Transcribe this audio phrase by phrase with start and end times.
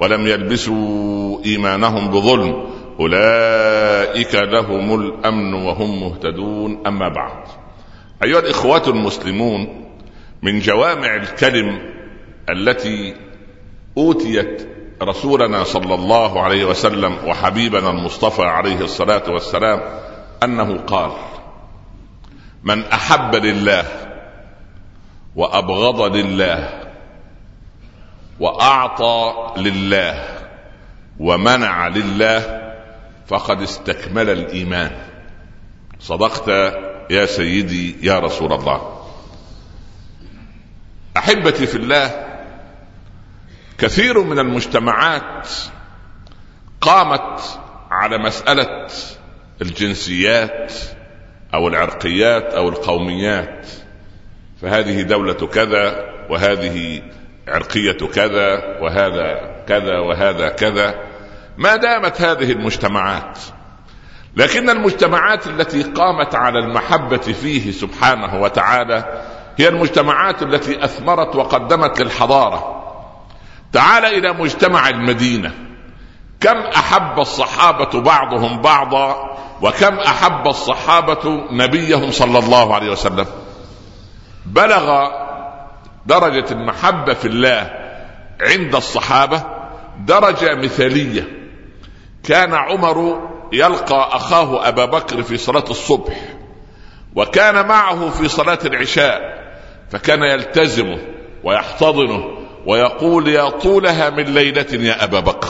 [0.00, 2.66] ولم يلبسوا إيمانهم بظلم.
[3.00, 6.86] أولئك لهم الأمن وهم مهتدون.
[6.86, 7.44] أما بعد.
[8.24, 9.88] أيها الإخوة المسلمون
[10.42, 11.78] من جوامع الكلم
[12.50, 13.14] التي
[13.96, 14.68] أوتيت
[15.02, 19.80] رسولنا صلى الله عليه وسلم وحبيبنا المصطفى عليه الصلاة والسلام
[20.44, 21.10] أنه قال
[22.62, 23.84] من أحب لله
[25.36, 26.87] وأبغض لله
[28.40, 30.24] وأعطى لله
[31.18, 32.72] ومنع لله
[33.26, 34.96] فقد استكمل الإيمان.
[36.00, 36.48] صدقت
[37.10, 39.04] يا سيدي يا رسول الله.
[41.16, 42.26] أحبتي في الله
[43.78, 45.48] كثير من المجتمعات
[46.80, 48.86] قامت على مسألة
[49.62, 50.72] الجنسيات
[51.54, 53.66] أو العرقيات أو القوميات.
[54.62, 57.02] فهذه دولة كذا وهذه
[57.48, 60.94] عرقية كذا وهذا كذا وهذا كذا.
[61.58, 63.38] ما دامت هذه المجتمعات
[64.36, 69.22] لكن المجتمعات التي قامت على المحبة فيه سبحانه وتعالى
[69.56, 72.84] هي المجتمعات التي أثمرت وقدمت للحضارة.
[73.72, 75.52] تعال إلى مجتمع المدينة.
[76.40, 83.26] كم أحب الصحابة بعضهم بعضا وكم أحب الصحابة نبيهم صلى الله عليه وسلم.
[84.46, 85.08] بلغ
[86.08, 87.70] درجة المحبة في الله
[88.40, 89.42] عند الصحابة
[89.98, 91.28] درجة مثالية.
[92.22, 96.34] كان عمر يلقى أخاه أبا بكر في صلاة الصبح
[97.16, 99.20] وكان معه في صلاة العشاء
[99.90, 100.98] فكان يلتزمه
[101.44, 102.24] ويحتضنه
[102.66, 105.48] ويقول يا طولها من ليلة يا أبا بكر.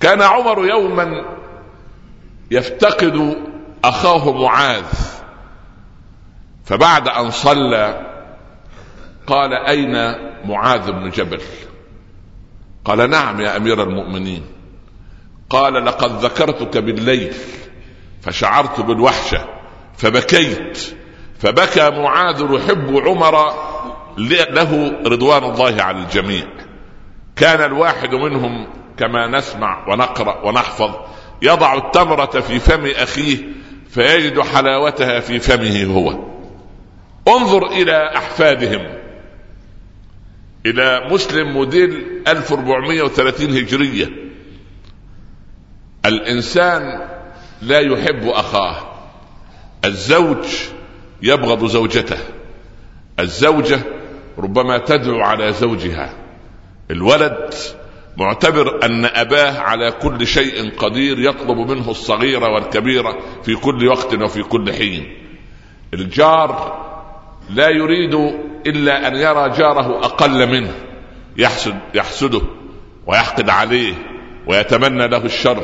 [0.00, 1.24] كان عمر يوما
[2.50, 3.36] يفتقد
[3.84, 4.84] أخاه معاذ
[6.64, 8.15] فبعد أن صلى
[9.26, 10.14] قال أين
[10.44, 11.40] معاذ بن جبل؟
[12.84, 14.42] قال نعم يا أمير المؤمنين.
[15.50, 17.34] قال لقد ذكرتك بالليل
[18.22, 19.44] فشعرت بالوحشة
[19.96, 20.96] فبكيت
[21.38, 23.54] فبكى معاذ يحب عمر
[24.50, 26.44] له رضوان الله على الجميع.
[27.36, 28.66] كان الواحد منهم
[28.98, 30.94] كما نسمع ونقرأ ونحفظ
[31.42, 33.36] يضع التمرة في فم أخيه
[33.90, 36.24] فيجد حلاوتها في فمه هو.
[37.28, 38.95] انظر إلى أحفادهم.
[40.66, 44.10] إلى مسلم موديل 1430 هجرية.
[46.06, 47.08] الإنسان
[47.62, 48.76] لا يحب أخاه.
[49.84, 50.46] الزوج
[51.22, 52.18] يبغض زوجته.
[53.20, 53.78] الزوجة
[54.38, 56.14] ربما تدعو على زوجها.
[56.90, 57.54] الولد
[58.16, 64.42] معتبر أن أباه على كل شيء قدير يطلب منه الصغيرة والكبيرة في كل وقت وفي
[64.42, 65.16] كل حين.
[65.94, 66.86] الجار
[67.50, 68.14] لا يريد
[68.66, 70.74] إلا أن يرى جاره أقل منه
[71.36, 72.40] يحسد يحسده
[73.06, 73.94] ويحقد عليه
[74.46, 75.62] ويتمنى له الشر.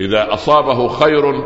[0.00, 1.44] إذا أصابه خير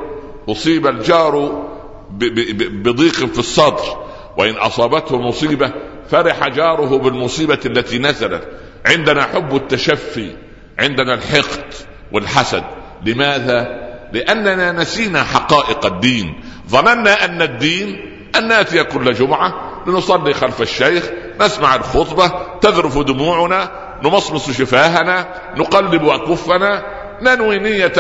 [0.48, 1.64] أصيب الجار
[2.10, 4.04] بضيق في الصدر
[4.36, 5.72] وإن أصابته مصيبة
[6.10, 8.48] فرح جاره بالمصيبة التي نزلت.
[8.86, 10.36] عندنا حب التشفي
[10.78, 11.74] عندنا الحقد
[12.12, 12.64] والحسد.
[13.06, 16.41] لماذا؟ لأننا نسينا حقائق الدين.
[16.68, 21.10] ظننا أن الدين ان ناتي كل جمعه لنصلي خلف الشيخ
[21.41, 23.71] نسمع الخطبة تذرف دموعنا
[24.03, 26.84] نمصمص شفاهنا نقلب أكفنا.
[27.22, 27.92] ننوي نية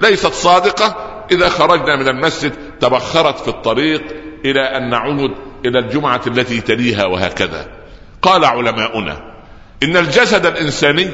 [0.00, 0.96] ليست صادقة.
[1.30, 4.02] إذا خرجنا من المسجد تبخرت في الطريق
[4.44, 5.34] إلى أن نعود
[5.64, 7.66] إلى الجمعة التي تليها وهكذا.
[8.22, 9.34] قال علماؤنا
[9.82, 11.10] إن الجسد الإنساني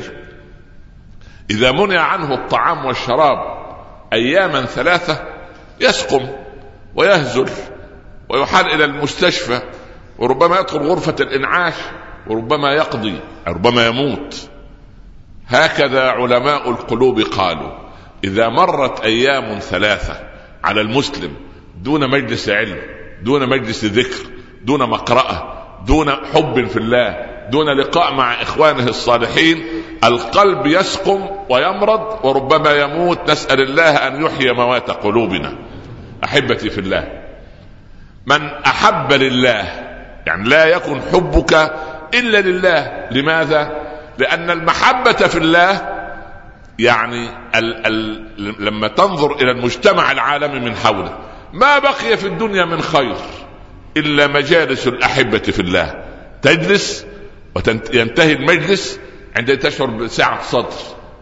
[1.51, 3.39] إذا منع عنه الطعام والشراب
[4.13, 5.23] أياما ثلاثة
[5.81, 6.29] يسقم
[6.95, 7.49] ويهزل.
[8.35, 9.61] ويحال إلى المستشفى
[10.19, 11.75] وربما يدخل غرفة الإنعاش
[12.27, 14.49] وربما يقضي ربما يموت.
[15.49, 17.71] هكذا علماء القلوب قالوا
[18.25, 20.21] إذا مرت أيام ثلاثة
[20.65, 21.33] على المسلم
[21.83, 22.79] دون مجلس علم
[23.23, 24.27] دون مجلس ذكر
[24.65, 25.55] دون مقرأة
[25.87, 29.65] دون حب في الله دون لقاء مع إخوانه الصالحين
[30.05, 33.31] القلب يسقم ويمرض وربما يموت.
[33.31, 35.59] نسأل الله أن يحيي موات قلوبنا.
[36.25, 37.24] أحبتي في الله
[38.27, 39.65] من أحب لله
[40.27, 41.73] يعني لا يكن حبك
[42.15, 43.09] إلا لله.
[43.11, 43.73] لماذا؟
[44.19, 45.89] لأن المحبة في الله
[46.79, 51.19] يعني ال ال لما تنظر إلى المجتمع العالمي من حوله
[51.53, 53.17] ما بقي في الدنيا من خير
[53.97, 56.05] إلا مجالس الأحبة في الله.
[56.43, 57.07] تجلس
[57.55, 59.01] وينتهي المجلس
[59.37, 60.75] عندما تشعر بسعة صدر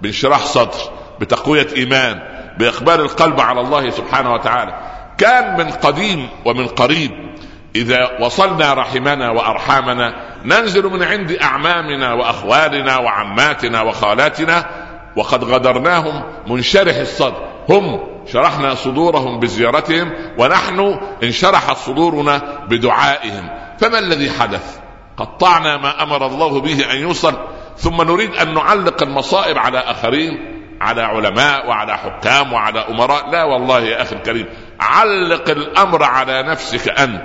[0.03, 0.79] بانشراح صدر
[1.21, 2.23] بتقوية إيمان
[2.59, 4.92] بإقبال القلب على الله سبحانه وتعالى.
[5.19, 7.11] كان من قديم ومن قريب.
[7.76, 10.14] إذا وصلنا رحمنا وأرحامنا
[10.44, 14.67] ننزل من عند أعمامنا وأخوالنا وعماتنا وخالاتنا
[15.17, 17.49] وقد غدرناهم منشرح الصدر.
[17.69, 18.00] هم
[18.32, 23.49] شرحنا صدورهم بزيارتهم ونحن انشرحت صدورنا بدعائهم.
[23.79, 24.79] فما الذي حدث؟
[25.17, 27.35] قطعنا ما أمر الله به أن يوصل
[27.76, 33.31] ثم نريد أن نعلق المصائب على آخرين على علماء وعلى حكام وعلى أمراء.
[33.31, 34.47] لا والله يا أخي الكريم
[34.82, 37.23] علق الأمر على نفسك أنت.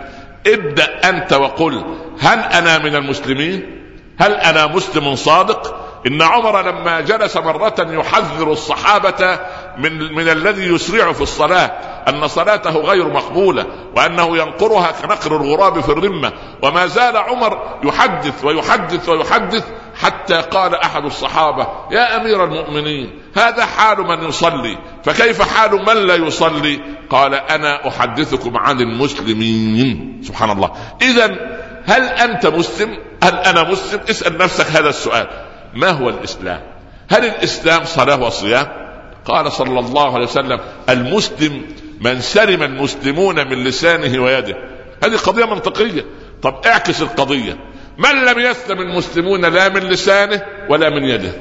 [0.47, 3.83] ابدأ أنت وقل هل أنا من المسلمين؟
[4.19, 9.39] هل أنا مسلم صادق؟ إن عمر لما جلس مرة يحذر الصحابة
[9.77, 11.71] من من الذي يسرع في الصلاة
[12.07, 13.65] أن صلاته غير مقبولة
[13.95, 16.33] وأنه ينقرها كنقر الغراب في الرمة
[16.63, 19.63] وما زال عمر يحدث ويحدث ويحدث
[19.95, 26.15] حتى قال أحد الصحابة يا أمير المؤمنين هذا حال من يصلي فكيف حال من لا
[26.15, 26.79] يصلي؟
[27.09, 30.21] قال أنا أحدثكم عن المسلمين.
[30.23, 30.71] سبحان الله.
[31.01, 31.25] إذا
[31.85, 35.27] هل أنت مسلم؟ هل أنا مسلم؟ اسأل نفسك هذا السؤال.
[35.73, 36.61] ما هو الإسلام؟
[37.09, 38.86] هل الإسلام صلاة وصيام؟
[39.27, 40.59] قال صلى الله عليه وسلم
[40.89, 41.61] المسلم
[42.01, 44.57] من سلم المسلمون من لسانه ويده.
[45.03, 46.05] هذه قضية منطقية.
[46.41, 47.57] طب اعكس القضية.
[47.97, 51.31] من لم يسلم المسلمون لا من لسانه ولا من يده؟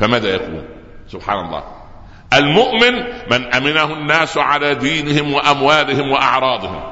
[0.00, 0.62] فماذا يكون
[1.12, 1.64] سبحان الله.
[2.34, 2.94] المؤمن
[3.30, 6.82] من أمنه الناس على دينهم وأموالهم وأعراضهم.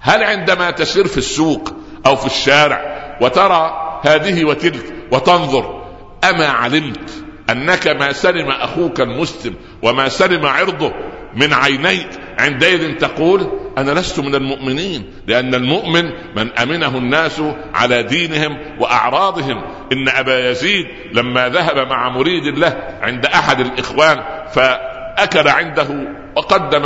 [0.00, 1.72] هل عندما تسير في السوق
[2.06, 3.70] أو في الشارع وترى
[4.04, 5.84] هذه وتلك وتنظر
[6.24, 7.10] أما علمت
[7.50, 10.92] أنك ما سلم أخوك المسلم وما سلم عرضه
[11.34, 12.08] من عينيك
[12.38, 16.04] عندئذ تقول أنا لست من المؤمنين لأن المؤمن
[16.36, 17.42] من أمنه الناس
[17.74, 19.62] على دينهم وأعراضهم.
[19.92, 24.16] إن أبا يزيد لما ذهب مع مريد الله عند أحد الإخوان
[24.54, 25.88] فأكل عنده
[26.36, 26.82] وقدم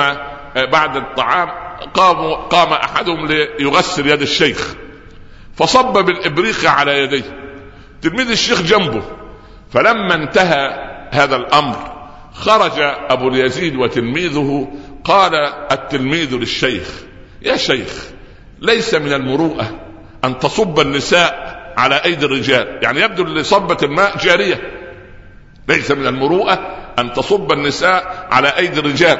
[0.73, 1.49] بعد الطعام
[1.95, 4.75] قام قام أحدهم ليغسل يد الشيخ
[5.57, 7.39] فصب بالإبريق على يديه.
[8.03, 9.03] تلميذ الشيخ جنبه
[9.71, 11.99] فلما انتهى هذا الأمر
[12.33, 12.73] خرج
[13.11, 14.69] أبو اليزيد وتلميذه
[15.05, 15.35] قال
[15.73, 17.03] التلميذ للشيخ
[17.43, 18.11] يا شيخ
[18.61, 19.81] ليس من المروءة
[20.25, 22.79] أن تصب النساء على أيدي الرجال.
[22.83, 24.61] يعني يبدو صبت الماء جارية.
[25.69, 29.19] ليس من المروءة أن تصب النساء على أيدي الرجال.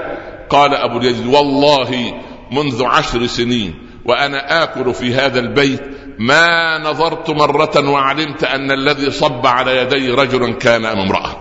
[0.51, 2.21] قال أبو اليزيد والله
[2.53, 5.83] منذ عشر سنين وأنا آكل في هذا البيت
[6.19, 11.37] ما نظرت مرة وعلمت أن الذي صب على يدي رجل كان أم امرأة.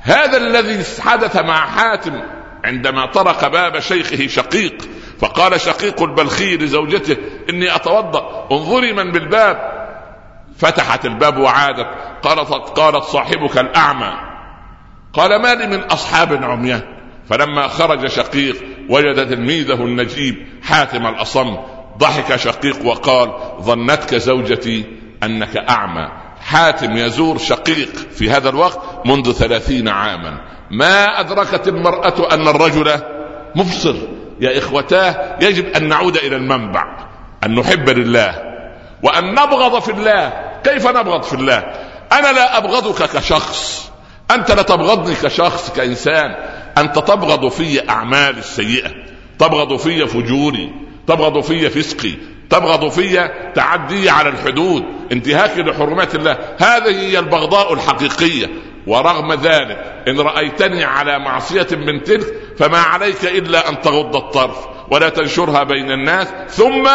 [0.00, 2.22] هذا الذي حدث مع حاتم
[2.64, 4.74] عندما طرق باب شيخه شقيق
[5.20, 7.16] فقال شقيق البلخي لزوجته
[7.50, 9.80] إني أتوضأ انظري من بالباب.
[10.58, 11.86] فتحت الباب وعادت
[12.22, 14.12] قالت قالت صاحبك الأعمى
[15.12, 16.82] قال ما لي من أصحاب عميان؟
[17.28, 18.56] فلما خرج شقيق
[18.90, 21.56] وجد تلميذه النجيب حاتم الأصم.
[21.98, 24.84] ضحك شقيق وقال ظنتك زوجتي
[25.22, 26.08] أنك أعمى.
[26.40, 30.40] حاتم يزور شقيق في هذا الوقت منذ ثلاثين عاما.
[30.70, 33.00] ما أدركت المرأة أن الرجل
[33.54, 33.94] مبصر؟
[34.40, 36.84] يا إخوتاه يجب أن نعود إلى المنبع
[37.44, 38.34] أن نحب لله
[39.02, 40.32] وأن نبغض في الله.
[40.64, 41.58] كيف نبغض في الله؟
[42.12, 43.90] أنا لا أبغضك كشخص
[44.30, 46.34] أنت لا تبغضني كشخص كإنسان.
[46.78, 48.90] أنت تبغض في اعمالي السيئة
[49.38, 50.72] تبغض في فجوري
[51.06, 52.14] تبغض في فسقي
[52.50, 56.38] تبغض في تعدي على الحدود انتهاك لحرمات الله.
[56.58, 58.46] هذه هي البغضاء الحقيقية.
[58.86, 62.26] ورغم ذلك إن رأيتني على معصية من تلك
[62.58, 64.56] فما عليك إلا أن تغض الطرف
[64.90, 66.28] ولا تنشرها بين الناس.
[66.48, 66.88] ثم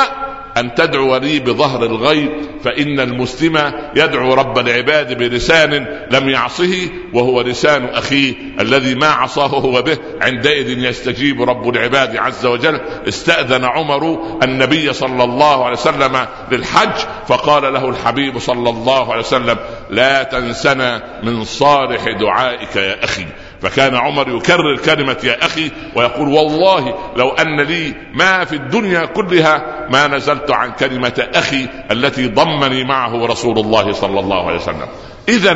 [0.58, 2.32] أن تدعو لي بظهر الغيب
[2.64, 9.82] فإن المسلم يدعو رب العباد بلسان لم يعصه وهو لسان أخيه الذي ما عصاه هو
[9.82, 9.98] به.
[10.22, 12.80] عندئذ يستجيب رب العباد عز وجل.
[13.08, 16.98] استأذن عمر النبي صلى الله عليه وسلم للحج
[17.28, 19.58] فقال له الحبيب صلى الله عليه وسلم
[19.90, 23.26] لا تنسنا من صالح دعائك يا أخي.
[23.62, 29.88] فكان عمر يكرر كلمة يا أخي ويقول والله لو أن لي ما في الدنيا كلها
[29.90, 34.88] ما نزلت عن كلمة أخي التي ضمني معه رسول الله صلى الله عليه وسلم.
[35.30, 35.54] إذا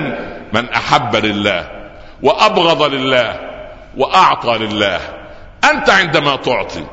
[0.54, 1.68] من أحب لله
[2.24, 3.40] وأبغض لله
[3.98, 5.00] وأعطى لله
[5.72, 6.86] أنت عندما تعطي.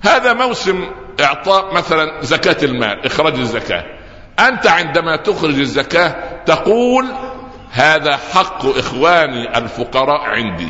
[0.00, 0.84] هذا موسم
[1.20, 3.84] إعطاء مثلا زكاة المال إخراج الزكاة.
[4.40, 6.14] أنت عندما تخرج الزكاة
[6.46, 7.06] تقول
[7.76, 10.68] هذا حق إخواني الفقراء عندي.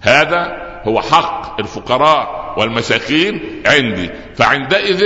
[0.00, 4.10] هذا هو حق الفقراء والمساكين عندي.
[4.36, 5.02] فعندئذ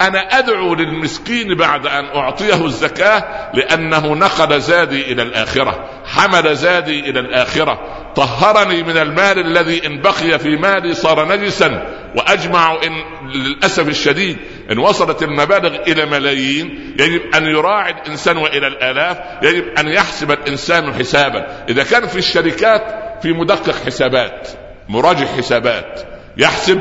[0.00, 7.20] أنا أدعو للمسكين بعد أن أعطيه الزكاة لأنه نقل زادي إلى الآخرة حمل زادي إلى
[7.20, 7.80] الآخرة
[8.16, 11.86] طهرني من المال الذي إن بقي في مالي صار نجسا
[12.16, 14.36] وأجمع إن للأسف الشديد
[14.70, 20.94] إن وصلت المبالغ إلى ملايين يجب أن يراعي الإنسان وإلى الآلاف يجب أن يحسب الإنسان
[20.94, 21.64] حسابا.
[21.68, 22.82] إذا كان في الشركات
[23.22, 24.48] في مدقق حسابات
[24.88, 26.00] مراجع حسابات
[26.36, 26.80] يحسب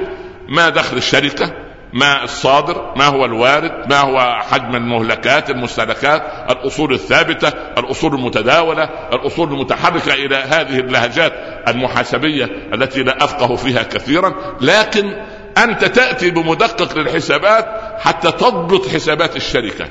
[0.49, 1.53] ما دخل الشركة
[1.93, 9.53] ما الصادر ما هو الوارد ما هو حجم المهلكات المستهلكات الأصول الثابتة الأصول المتداولة الأصول
[9.53, 11.33] المتحركة إلى هذه اللهجات
[11.67, 14.35] المحاسبية التي لا أفقه فيها كثيرا.
[14.61, 15.13] لكن
[15.63, 17.65] أنت تأتي بمدقق للحسابات
[17.99, 19.85] حتى تضبط حسابات الشركة.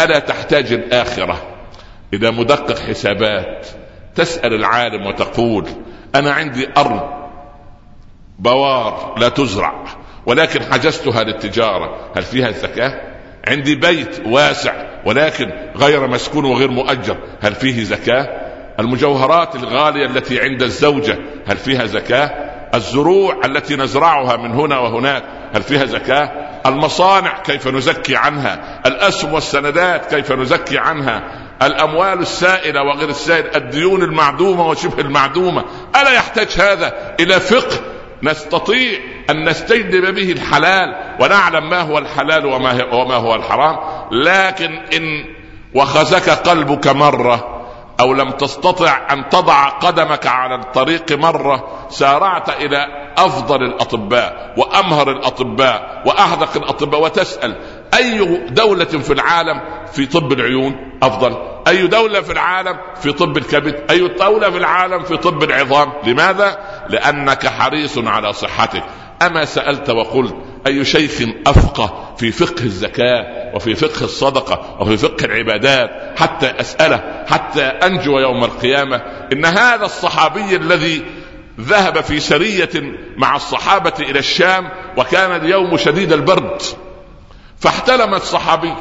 [0.00, 1.42] ألا تحتاج الآخرة؟
[2.14, 3.66] إلى مدقق حسابات
[4.14, 5.68] تسأل العالم وتقول
[6.14, 7.00] أنا عندي أرض
[8.38, 9.84] بوار لا تزرع
[10.26, 12.10] ولكن حجزتها للتجارة.
[12.16, 13.00] هل فيها زكاة؟
[13.48, 14.72] عندي بيت واسع
[15.04, 17.16] ولكن غير مسكون وغير مؤجر.
[17.40, 18.48] هل فيه زكاة؟
[18.80, 25.62] المجوهرات الغالية التي عند الزوجة هل فيها زكاة؟ الزروع التي نزرعها من هنا وهناك هل
[25.62, 26.30] فيها زكاة؟
[26.66, 31.22] المصانع كيف نزكي عنها؟ الأسهم والسندات كيف نزكي عنها؟
[31.62, 35.64] الأموال السائلة وغير السائلة الديون المعدومة وشبه المعدومة
[36.00, 37.80] ألا يحتاج هذا إلى فقه؟
[38.22, 38.98] نستطيع
[39.30, 42.46] أن نستجلب به الحلال ونعلم ما هو الحلال
[42.92, 43.76] وما هو الحرام
[44.12, 45.24] لكن إن
[45.74, 47.57] وخزك قلبك مرة
[48.00, 52.86] أو لم تستطع أن تضع قدمك على الطريق مرة سارعت إلى
[53.18, 57.56] أفضل الأطباء وأمهر الأطباء واحدق الأطباء وتسأل
[57.94, 59.60] أي دولة في العالم
[59.92, 61.36] في طب العيون أفضل؟
[61.68, 66.58] أي دولة في العالم في طب الكبد؟ أي دولة في العالم في طب العظام؟ لماذا؟
[66.88, 68.84] لأنك حريص على صحتك.
[69.22, 70.36] أما سألت وقلت
[70.68, 77.62] أي شيخ أفقه في فقه الزكاة وفي فقه الصدقة وفي فقه العبادات حتى أسأله حتى
[77.62, 78.96] أنجو يوم القيامة
[79.32, 81.04] إن هذا الصحابي الذي
[81.60, 82.70] ذهب في سريه
[83.16, 86.62] مع الصحابة إلى الشام وكان اليوم شديد البرد
[87.58, 88.74] فاحتلم الصحابي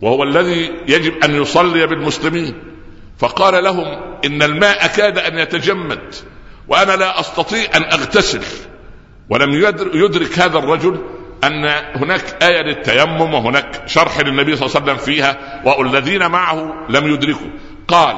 [0.00, 2.54] وهو الذي يجب أن يصلي بالمسلمين
[3.18, 3.86] فقال لهم
[4.24, 6.14] إن الماء كاد أن يتجمد
[6.68, 8.42] وأنا لا أستطيع أن أغتسل.
[9.30, 9.54] ولم
[9.94, 11.00] يدرك هذا الرجل
[11.44, 17.14] أن هناك آية للتيمم وهناك شرح للنبي صلى الله عليه وسلم فيها والذين معه لم
[17.14, 17.50] يدركوا.
[17.88, 18.16] قال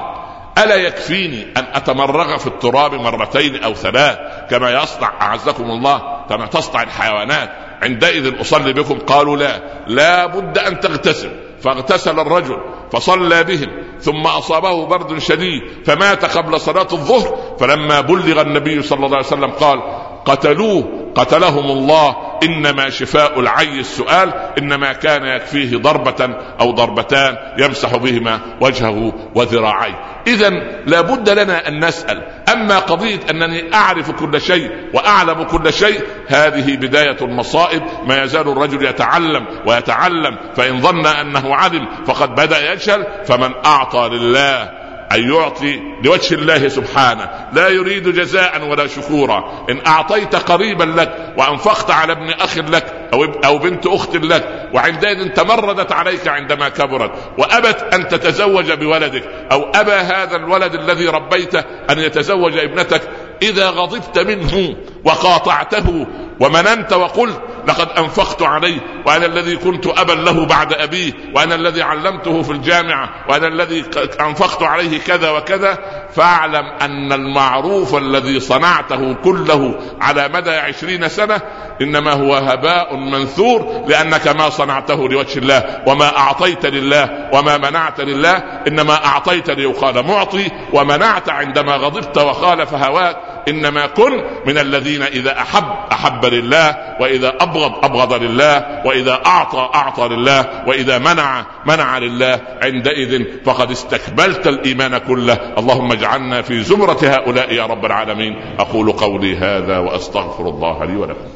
[0.59, 4.19] ألا يكفيني أن أتمرغ في التراب مرتين أو ثلاث
[4.50, 7.50] كما يصنع أعزكم الله كما تصنع الحيوانات؟
[7.83, 8.99] عندئذ أصلي بكم.
[8.99, 11.31] قالوا لا لا بد أن تغتسل.
[11.62, 12.57] فاغتسل الرجل
[12.92, 13.69] فصلى بهم
[14.00, 17.57] ثم أصابه برد شديد فمات قبل صلاة الظهر.
[17.61, 19.83] فلما بلغ النبي صلى الله عليه وسلم قال
[20.25, 28.40] قتلوه قتلهم الله إنما شفاء العي السؤال إنما كان يكفيه ضربة أو ضربتان يمسح بهما
[28.61, 30.00] وجهه وذراعيه.
[30.26, 30.49] اذا
[30.87, 37.16] لابد لنا أن نسأل أما قضية أنني أعرف كل شيء وأعلم كل شيء هذه بداية
[37.23, 44.09] المصائب ما يزال الرجل يتعلم ويتعلم فإن ظن أنه علم فقد بدأ يجهل فمن أعطى
[44.12, 44.81] لله
[45.14, 47.31] أن يعطي لوجه الله سبحانه.
[47.52, 49.66] لا يريد جزاء ولا شكورا.
[49.71, 55.28] إن أعطيت قريبا لك وأنفقت على ابن أخ لك أو, أو بنت أخت لك وعندئذ
[55.28, 61.99] تمردت عليك عندما كبرت وأبت أن تتزوج بولدك أو أبى هذا الولد الذي ربيته أن
[61.99, 63.02] يتزوج ابنتك
[63.42, 66.07] إذا غضبت منه وقاطعته
[66.40, 72.42] ومننت وقلت لقد أنفقت عليه وأنا الذي كنت أبا له بعد أبيه وأنا الذي علمته
[72.42, 73.85] في الجامعة وأنا الذي
[74.21, 75.78] أنفقت عليه كذا وكذا.
[76.14, 81.40] فاعلم أن المعروف الذي صنعته كله على مدى عشرين سنة
[81.83, 88.37] إنما هو هباء منثور لأنك ما صنعته لوجه الله وما أعطيت لله وما منعت لله
[88.69, 93.16] إنما أعطيت ليقال معطي ومنعت عندما غضبت وخالف هواك.
[93.49, 100.08] إنما كن من الذين إذا أحب أحب لله وإذا أبغض أبغض لله وإذا أعطى أعطى
[100.08, 102.40] لله وإذا منع منع لله.
[102.62, 105.38] عندئذ فقد استكملت الإيمان كله.
[105.58, 108.42] اللهم اجعلنا في زمرة هؤلاء يا رب العالمين.
[108.58, 111.28] أقول قولي هذا وأستغفر الله لي ولكم.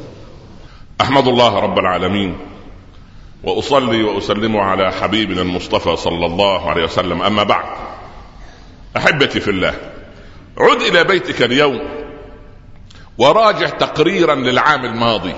[1.01, 2.37] أحمد الله رب العالمين.
[3.45, 7.23] وأصلي وأسلم على حبيبنا المصطفى صلى الله عليه وسلم.
[7.23, 7.65] أما بعد.
[8.97, 9.75] أحبتي في الله
[10.59, 11.81] عد إلى بيتك اليوم
[13.19, 15.35] وراجع تقريرا للعام الماضي.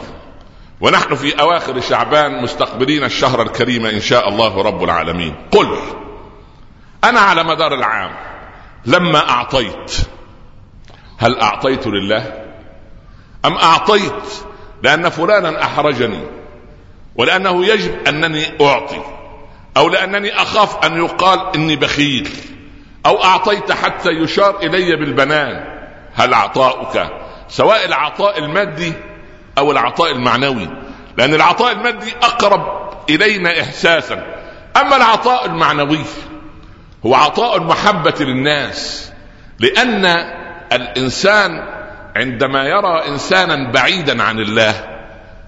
[0.81, 5.35] ونحن في أواخر شعبان مستقبلين الشهر الكريم إن شاء الله رب العالمين.
[5.53, 5.79] قل
[7.05, 8.11] أنا على مدار العام
[8.87, 9.93] لما أعطيت
[11.19, 12.45] هل أعطيت لله؟
[13.45, 14.23] أم أعطيت
[14.83, 16.21] لأن فلانا أحرجني؟
[17.17, 19.03] ولأنه يجب أنني أعطي
[19.77, 22.29] أو لأنني أخاف أن يقال إني بخيل؟
[23.07, 25.65] أو أعطيت حتى يشار إلي بالبنان.
[26.15, 27.11] هل عطاؤك؟
[27.49, 28.93] سواء العطاء المادي
[29.59, 30.69] أو العطاء المعنوي.
[31.17, 34.27] لأن العطاء المادي أقرب إلينا احساسا.
[34.77, 36.05] أما العطاء المعنوي
[37.07, 39.13] هو عطاء المحبة للناس.
[39.59, 40.05] لأن
[40.73, 41.51] الإنسان
[42.17, 44.75] عندما يرى انسانا بعيدا عن الله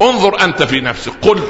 [0.03, 1.13] انظر أنت في نفسك.
[1.23, 1.41] قل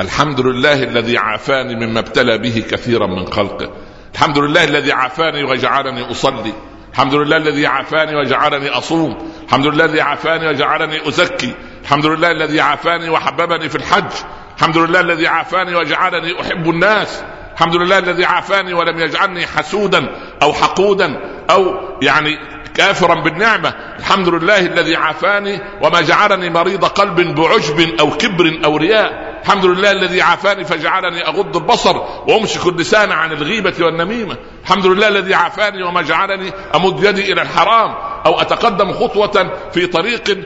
[0.00, 3.70] الحمد لله الذي عافاني مما ابتلى به كثيرا من خلقه.
[4.14, 6.52] الحمد لله الذي عافاني وجعلني أصلي.
[6.92, 9.32] الحمد لله الذي عافاني وجعلني أصوم.
[9.46, 11.54] الحمد لله الذي عافاني وجعلني أزكي.
[11.82, 14.12] الحمد لله الذي عافاني وحببني في الحج.
[14.56, 17.22] الحمد لله الذي عافاني وجعلني أحب الناس.
[17.54, 20.08] الحمد لله الذي عافاني ولم يجعلني حسودا
[20.42, 22.38] أو حقودا أو يعني
[22.74, 23.74] كافرا بالنعمة.
[23.98, 29.33] الحمد لله الذي عافاني وما جعلني مريض قلب بعجب أو كبر أو رياء.
[29.44, 31.96] الحمد لله الذي عافاني فجعلني أغض البصر
[32.28, 34.36] وأمسك اللسان عن الغيبة والنميمة.
[34.62, 37.94] الحمد لله الذي عافاني وما جعلني أمد يدي إلى الحرام
[38.26, 40.38] أو أتقدم خطوة في طريق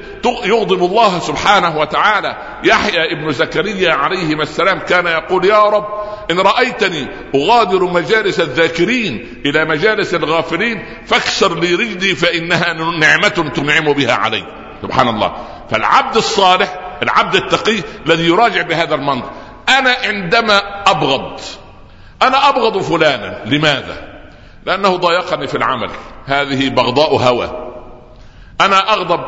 [0.45, 2.37] يغضب الله سبحانه وتعالى.
[2.65, 5.87] يحيى ابن زكريا عليهما السلام كان يقول يا رب
[6.31, 14.15] إن رأيتني أغادر مجالس الذاكرين إلى مجالس الغافلين فاكسر لي رجلي فإنها نعمة تنعم بها
[14.15, 14.68] علي.
[14.83, 15.33] سبحان الله.
[15.71, 19.31] فالعبد الصالح العبد التقي الذي يراجع بهذا المنطق.
[19.79, 21.41] أنا عندما أبغض
[22.23, 23.43] أنا أبغض فلانا.
[23.47, 24.09] لماذا؟
[24.67, 25.91] لأنه ضايقني في العمل.
[26.27, 27.71] هذه بغضاء هوى.
[28.61, 29.21] أنا أغضب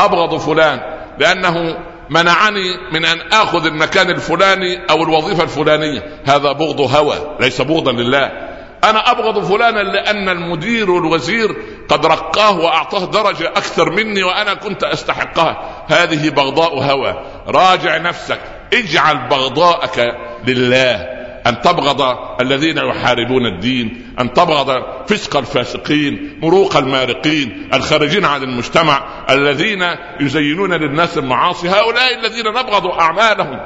[0.00, 0.80] أبغض فلان
[1.18, 1.78] لأنه
[2.10, 6.22] منعني من أن آخذ المكان الفلاني أو الوظيفة الفلانية.
[6.24, 8.50] هذا بغض هوى ليس بغضا لله.
[8.84, 11.56] أنا أبغض فلانا لأن المدير والوزير
[11.90, 15.84] قد رقاه وأعطاه درجة أكثر مني وأنا كنت أستحقها.
[15.88, 17.24] هذه بغضاء هوى.
[17.46, 18.40] راجع نفسك.
[18.72, 21.20] اجعل بغضاءك لله.
[21.46, 24.14] أن تبغض الذين يحاربون الدين.
[24.20, 29.82] أن تبغض فسق الفاسقين مروق المارقين الخارجين عن المجتمع الذين
[30.20, 31.68] يزينون للناس المعاصي.
[31.68, 33.60] هؤلاء الذين نبغض أعمالهم.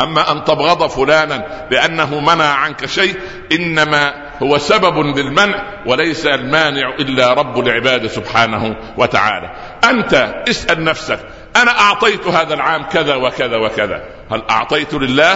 [0.00, 3.16] أما أن تبغض فلانا لأنه منع عنك شيء
[3.52, 9.50] إنما هو سبب للمنع وليس المانع إلا رب العباد سبحانه وتعالى.
[9.84, 11.18] أنت اسأل نفسك
[11.56, 14.04] أنا أعطيت هذا العام كذا وكذا وكذا.
[14.32, 15.32] هل أعطيت لله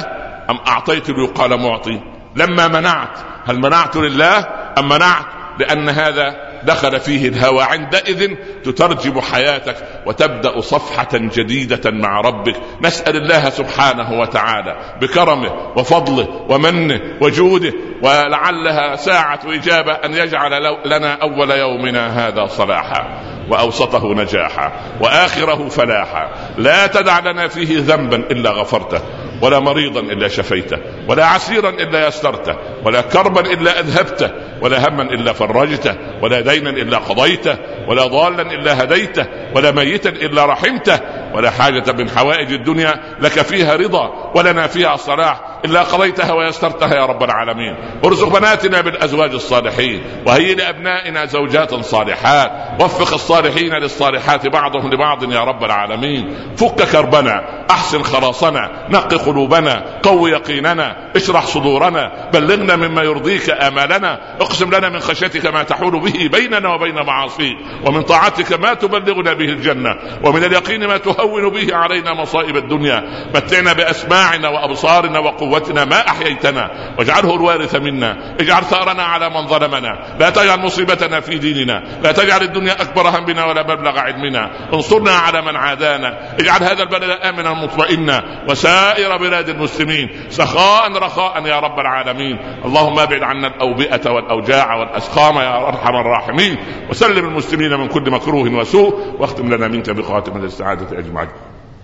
[0.50, 2.00] أم أعطيت ليقال معطي؟
[2.36, 4.46] لما منعت هل منعت لله
[4.78, 5.26] أم منعت؟
[5.58, 12.56] لأن هذا دخل فيه الهوى عندئذ تترجم حياتك وتبدأ صفحة جديدة مع ربك.
[12.82, 21.50] نسأل الله سبحانه وتعالى بكرمه وفضله ومنه وجوده ولعلها ساعة إجابة أن يجعل لنا أول
[21.50, 26.30] يومنا هذا صلاحا وأوسطه نجاحا وآخره فلاحا.
[26.58, 29.00] لا تدع لنا فيه ذنبا إلا غفرته
[29.42, 35.32] ولا مريضا إلا شفيته ولا عسيرا إلا يسرته ولا كربا إلا أذهبته ولا هما إلا
[35.32, 37.56] فرجته ولا دينا إلا قضيته
[37.88, 41.00] ولا ضالا إلا هديته ولا ميتا إلا رحمته
[41.34, 47.06] ولا حاجة من حوائج الدنيا لك فيها رضا ولنا فيها صلاح إلا قضيتها ويسرتها يا
[47.06, 47.76] رب العالمين.
[48.04, 50.02] ارزق بناتنا بالأزواج الصالحين.
[50.26, 52.52] وهي لأبنائنا زوجات صالحات.
[52.80, 56.34] وفق الصالحين للصالحات بعضهم لبعض يا رب العالمين.
[56.56, 64.74] فك كربنا أحسن خلاصنا نق قلوبنا قو يقيننا اشرح صدورنا بلغنا مما يرضيك آمالنا اقسم
[64.74, 67.56] لنا من خشيتك ما تحول به بيننا وبين معاصيك.
[67.86, 69.96] ومن طاعتك ما تبلغنا به الجنة.
[70.24, 73.28] ومن اليقين ما تهون به علينا مصائب الدنيا.
[73.34, 80.16] متعنا بأسماعنا وأبصارنا وقوتنا وقوتنا ما أحييتنا واجعله الوارث منا اجعل ثأرنا على من ظلمنا
[80.20, 85.42] لا تجعل مصيبتنا في ديننا لا تجعل الدنيا أكبر همنا ولا مبلغ علمنا انصرنا على
[85.42, 92.38] من عادانا اجعل هذا البلد آمنا مطمئنا وسائر بلاد المسلمين سخاء رخاء يا رب العالمين
[92.64, 96.56] اللهم ابعد عنا الأوبئة والأوجاع والأسقام يا أرحم الراحمين
[96.90, 101.28] وسلم المسلمين من كل مكروه وسوء واختم لنا منك بخاتم السعاده أجمعين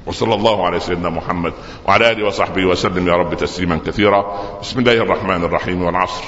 [0.07, 1.53] وصلى الله على سيدنا محمد
[1.87, 4.41] وعلى آله وصحبه وسلم يا رب تسليما كثيرا.
[4.61, 6.25] بسم الله الرحمن الرحيم والعصر.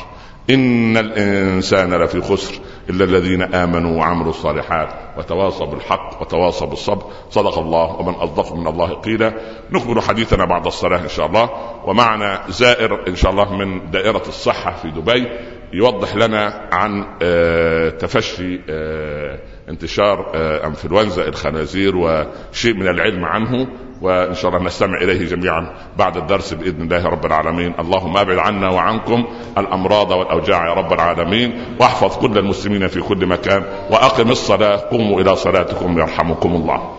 [0.50, 2.54] إن الإنسان لفي خسر
[2.90, 7.02] إلا الذين آمنوا وعملوا الصالحات وتواصوا بالحق وتواصوا بالصبر.
[7.30, 9.34] صدق الله ومن أصدق من الله قيلا.
[9.70, 11.50] نكمل حديثنا بعد الصلاة إن شاء الله.
[11.84, 15.26] ومعنا زائر إن شاء الله من دائرة الصحة في دبي
[15.72, 23.66] يوضح لنا عن آه، تفشي آه، انتشار آه، انفلونزا الخنازير وشيء من العلم عنه
[24.02, 27.74] وإن شاء الله نستمع إليه جميعا بعد الدرس بإذن الله رب العالمين.
[27.78, 29.24] اللهم أبعد عنا وعنكم
[29.58, 35.36] الأمراض والأوجاع يا رب العالمين واحفظ كل المسلمين في كل مكان وأقم الصلاة قوموا إلى
[35.36, 36.92] صلاتكم يرحمكم الله.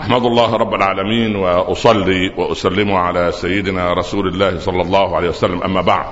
[0.00, 5.62] أحمد الله رب العالمين وأصلي وأسلم على سيدنا رسول الله صلى الله عليه وسلم.
[5.62, 6.06] أما بعد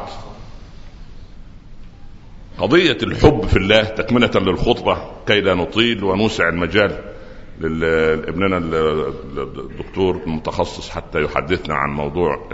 [2.60, 6.98] قضية الحب في الله تكملة للخطبة كي لا نطيل ونوسع المجال
[7.60, 12.48] لابننا الدكتور المتخصص حتى يحدثنا عن موضوع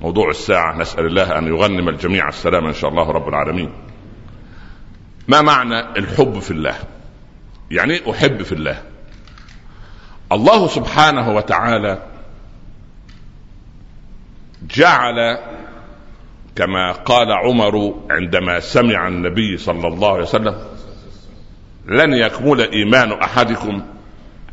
[0.00, 0.78] موضوع الساعة.
[0.78, 3.72] نسأل الله أن يغنم الجميع السلام إن شاء الله رب العالمين.
[5.28, 6.74] ما معنى الحب في الله؟
[7.70, 8.82] يعني أحب في الله.
[10.32, 12.02] الله سبحانه وتعالى
[14.62, 15.38] جعل
[16.56, 20.66] كما قال عمر عندما سمع النبي صلى الله عليه وسلم
[21.86, 23.82] لن يكمل إيمان أحدكم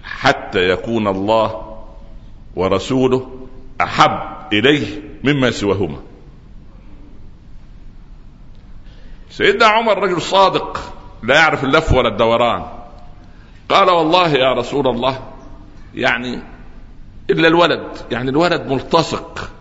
[0.04, 1.78] حتى يكون الله
[2.56, 3.48] ورسوله
[3.82, 4.20] أحب
[4.54, 6.00] إليه مما سواهما.
[9.30, 12.66] سيدنا عمر رجل صادق لا يعرف اللف ولا الدوران.
[13.70, 15.20] قال والله يا رسول الله
[15.96, 16.40] يعني
[17.30, 19.52] إلا الولد يعني الولد ملتصق.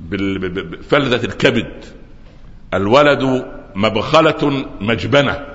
[0.00, 1.84] بفلذة الكبد.
[2.74, 5.46] الولد مبخلة مجبنة.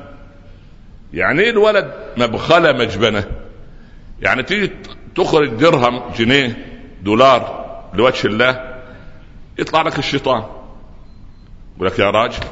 [1.13, 3.31] يعني إيه الولد مبخلة مجبنة؟
[4.21, 4.71] يعني تيجي
[5.15, 6.65] تخرج درهم جنيه
[7.01, 8.81] دولار لوجه الله
[9.59, 10.43] يطلع لك الشيطان.
[11.75, 12.43] يقول لك يا راجل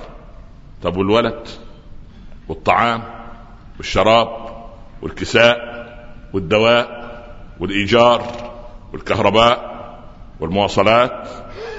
[0.83, 1.47] طب والولد؟
[2.47, 3.03] والطعام؟
[3.77, 4.27] والشراب؟
[5.01, 5.57] والكساء؟
[6.33, 7.03] والدواء؟
[7.59, 8.23] والإيجار؟
[8.93, 9.73] والكهرباء؟
[10.39, 11.27] والمواصلات؟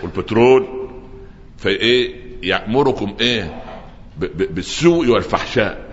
[0.04, 0.88] والبترول
[1.58, 3.62] فإيه؟ يأمركم إيه؟
[4.34, 5.84] بالسوء والفحشاء.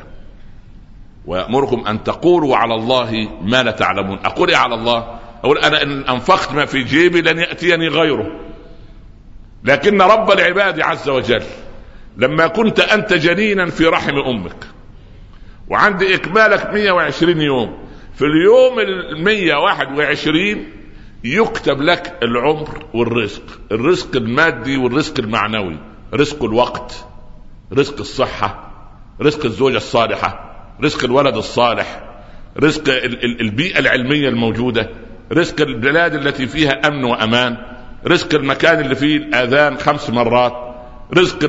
[1.26, 4.20] ويأمركم أن تقولوا على الله ما لا تعلمون.
[4.26, 8.40] أقول إيه على الله؟ أقول أنا إن أنفقت ما في جيبي لن يأتيني غيره.
[9.64, 11.44] لكن رب العباد عز وجل
[12.18, 14.68] لما كنت أنت جنينا في رحم أمك
[15.70, 17.78] وعند إكمالك 120 يوم
[18.16, 20.66] في اليوم ال 121
[21.24, 25.80] يكتب لك العمر والرزق الرزق المادي والرزق المعنوي
[26.14, 27.06] رزق الوقت
[27.74, 28.72] رزق الصحة
[29.22, 30.52] رزق الزوجة الصالحة
[30.84, 32.04] رزق الولد الصالح
[32.60, 32.84] رزق
[33.42, 34.90] البيئة العلمية الموجودة
[35.34, 37.58] رزق البلاد التي فيها أمن وأمان
[38.08, 40.54] رزق المكان اللي فيه الآذان خمس مرات
[41.18, 41.44] رزق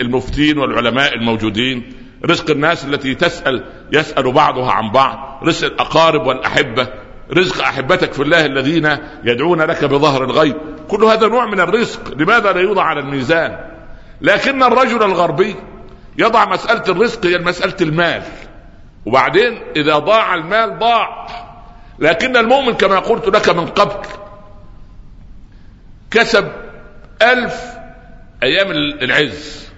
[0.00, 1.92] المفتين والعلماء الموجودين
[2.24, 6.88] رزق الناس التي تسأل يسأل بعضها عن بعض رزق الأقارب والأحبة
[7.32, 10.56] رزق أحبتك في الله الذين يدعون لك بظهر الغيب.
[10.88, 12.14] كل هذا نوع من الرزق.
[12.14, 13.58] لماذا لا يوضع على الميزان؟
[14.20, 15.56] لكن الرجل الغربي
[16.18, 18.22] يضع مسألة الرزق هي مسألة المال.
[19.06, 21.26] وبعدين إذا ضاع المال ضاع.
[21.98, 24.06] لكن المؤمن كما قلت لك من قبل
[26.10, 26.52] كسب
[27.22, 27.60] ألف
[28.42, 28.70] أيام
[29.02, 29.68] العز.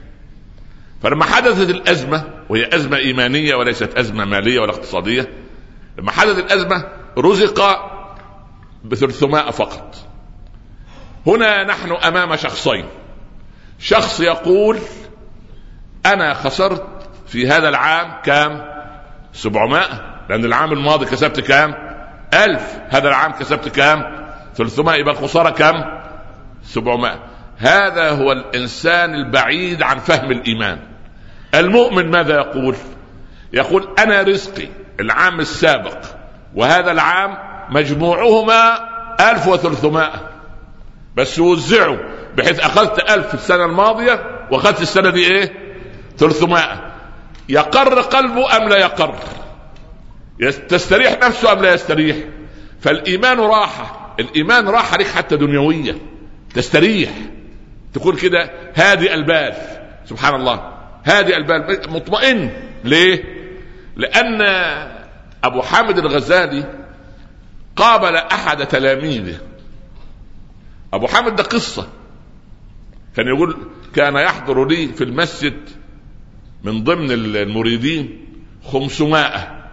[1.02, 5.28] فلما حدثت الأزمة وهي أزمة إيمانية وليست أزمة مالية ولا اقتصادية
[5.98, 6.84] لما حدثت الأزمة
[7.18, 7.90] رزق
[8.84, 9.96] بثلثماء فقط.
[11.26, 12.84] هنا نحن أمام شخصين.
[13.78, 14.78] شخص يقول
[16.06, 18.64] أنا خسرت في هذا العام كام؟
[19.32, 20.24] سبعمائة.
[20.28, 21.74] لأن العام الماضي كسبت كام؟
[22.34, 22.78] ألف.
[22.88, 26.02] هذا العام كسبت كام؟ ثلثمائة يبقى الخسارة كام
[26.62, 27.18] سبعمائة.
[27.58, 30.78] هذا هو الإنسان البعيد عن فهم الإيمان.
[31.54, 32.76] المؤمن ماذا يقول؟
[33.52, 34.68] يقول أنا رزقي
[35.00, 36.15] العام السابق
[36.56, 37.38] وهذا العام
[37.70, 38.78] مجموعهما
[39.20, 40.10] 1300
[41.16, 41.96] بس وزعوا
[42.36, 45.52] بحيث أخذت 1000 في السنة الماضية وأخذت السنة دي إيه؟
[46.18, 46.92] 300
[47.48, 49.14] يقر قلبه أم لا يقر؟
[50.68, 52.16] تستريح نفسه أم لا يستريح؟
[52.80, 55.94] فالإيمان راحة الإيمان راح عليك حتى دنيوية.
[56.54, 57.10] تستريح.
[57.94, 59.54] تكون كده هادئ البال.
[60.04, 60.72] سبحان الله.
[61.04, 61.80] هادئ البال.
[61.90, 62.50] مطمئن.
[62.84, 63.24] ليه؟
[63.96, 64.42] لأن
[65.46, 66.64] أبو حامد الغزالي
[67.76, 69.38] قابل أحد تلاميذه.
[70.92, 71.88] أبو حامد ده قصة.
[73.16, 73.56] كان يقول
[73.94, 75.56] كان يحضر لي في المسجد
[76.64, 78.26] من ضمن المريدين
[78.72, 79.68] خمسمائة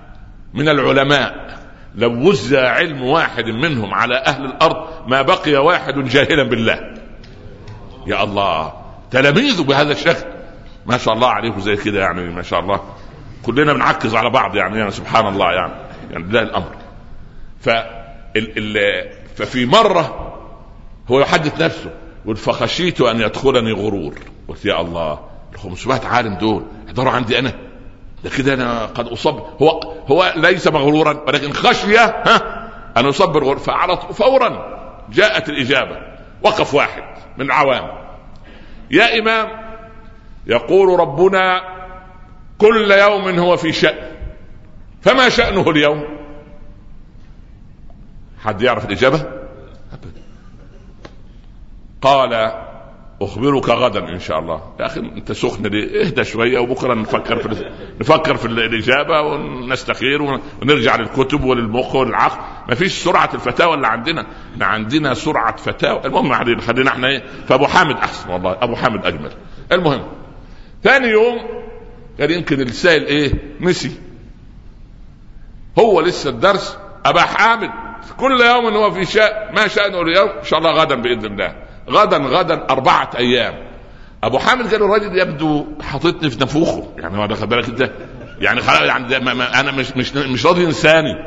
[0.53, 1.59] من العلماء.
[1.95, 6.93] لو وزع علم واحد منهم على أهل الأرض ما بقي واحد جاهلا بالله.
[8.07, 8.73] يا الله
[9.11, 10.25] تلاميذه بهذا الشكل.
[10.85, 12.81] ما شاء الله عليكم زي كده يعني ما شاء الله.
[13.45, 15.73] كلنا بنعكز على بعض يعني, يعني سبحان الله يعني
[16.11, 16.75] يعني لا الأمر.
[17.61, 17.69] ف
[19.35, 20.33] ففي مرة
[21.11, 21.91] هو يحدث نفسه
[22.23, 24.13] يقول فخشيت أن يدخلني غرور.
[24.47, 25.19] قلت يا الله
[25.53, 27.53] ال 500 عالم دول يحضروا عندي أنا.
[28.23, 33.59] ده كده أنا قد اصاب هو هو ليس مغرورا ولكن خشية ها أن اصاب بالغرور
[33.59, 34.73] فعلى فورا
[35.09, 35.97] جاءت الإجابة.
[36.43, 37.03] وقف واحد
[37.37, 38.03] من العوام.
[38.91, 39.47] يا إمام
[40.47, 41.72] يقول ربنا
[42.63, 44.11] كل يوم هو في شأن.
[45.01, 46.03] فما شأنه اليوم؟
[48.43, 49.25] حد يعرف الإجابة؟
[52.01, 52.51] قال
[53.21, 54.73] أخبرك غدا إن شاء الله.
[54.79, 57.69] يا أخي أنت سخن ليه اهدى شوية وبكرة نفكر في
[58.01, 60.21] نفكر في الإجابة ونستخير
[60.61, 64.25] ونرجع للكتب وللمخ وللعقل ما فيش سرعة الفتاوى اللي عندنا.
[64.53, 66.01] إحنا عندنا سرعة فتاوى.
[66.05, 68.57] المهم خلينا إحنا إيه؟ فابو حامد أحسن والله.
[68.61, 69.31] أبو حامد أجمل.
[69.71, 70.03] المهم
[70.83, 71.62] ثاني يوم
[72.19, 73.91] قال يمكن السائل إيه؟ نسي
[75.79, 77.69] هو لسه الدرس أبا حامد.
[78.17, 81.55] كل يوم هو في شأن ما شأنه اليوم؟ إن شاء الله غدا بإذن الله.
[81.89, 83.53] غدا غدا أربعة أيام.
[84.23, 86.93] أبو حامد قال الراجل يبدو حاططني في نفوخه.
[86.97, 87.91] يعني ما خد بالك أنت؟
[88.39, 91.25] يعني خلاص يعني ما ما أنا مش مش مش راضي ينساني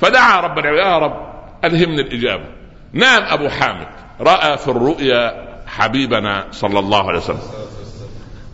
[0.00, 2.44] فدعا ربنا يا رب ألهمني الإجابة.
[2.92, 3.86] نام أبو حامد.
[4.20, 7.42] رأى في الرؤيا حبيبنا صلى الله عليه وسلم.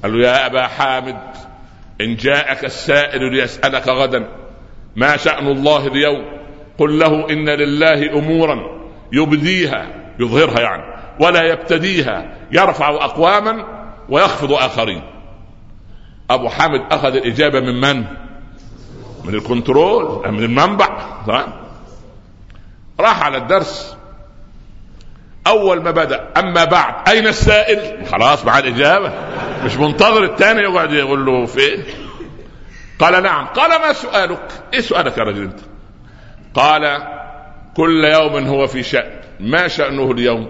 [0.02, 1.18] قال له يا أبا حامد
[2.00, 4.28] إن جاءك السائل ليسألك غدا
[4.96, 6.40] ما شأن الله اليوم؟
[6.78, 8.56] قل له إن لله أمورا
[9.12, 9.86] يبديها
[10.18, 10.82] يظهرها يعني
[11.20, 13.64] ولا يبتديها يرفع اقواما
[14.08, 15.02] ويخفض آخرين.
[16.30, 18.04] أبو حامد أخذ الإجابة من من؟
[19.24, 20.88] من الكنترول من المنبع؟
[23.00, 23.96] راح على الدرس.
[25.46, 29.12] أول ما بدأ أما بعد أين السائل؟ خلاص مع الإجابة.
[29.64, 31.84] مش منتظر الثاني يقعد يقول له فين
[32.98, 33.46] قال نعم.
[33.46, 35.60] قال ما سؤالك؟ إيه سؤالك يا رجل أنت؟
[36.54, 37.02] قال
[37.76, 39.10] كل يوم هو في شأن.
[39.40, 40.48] ما شأنه اليوم؟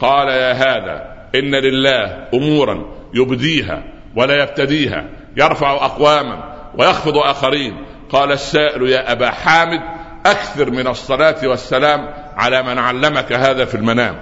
[0.00, 3.82] قال يا هذا إن لله أمورا يبديها
[4.16, 5.04] ولا يبتديها
[5.36, 7.84] يرفع أقواما ويخفض آخرين.
[8.12, 9.80] قال السائل يا أبا حامد
[10.26, 14.16] أكثر من الصلاة والسلام على من علمك هذا في المنام.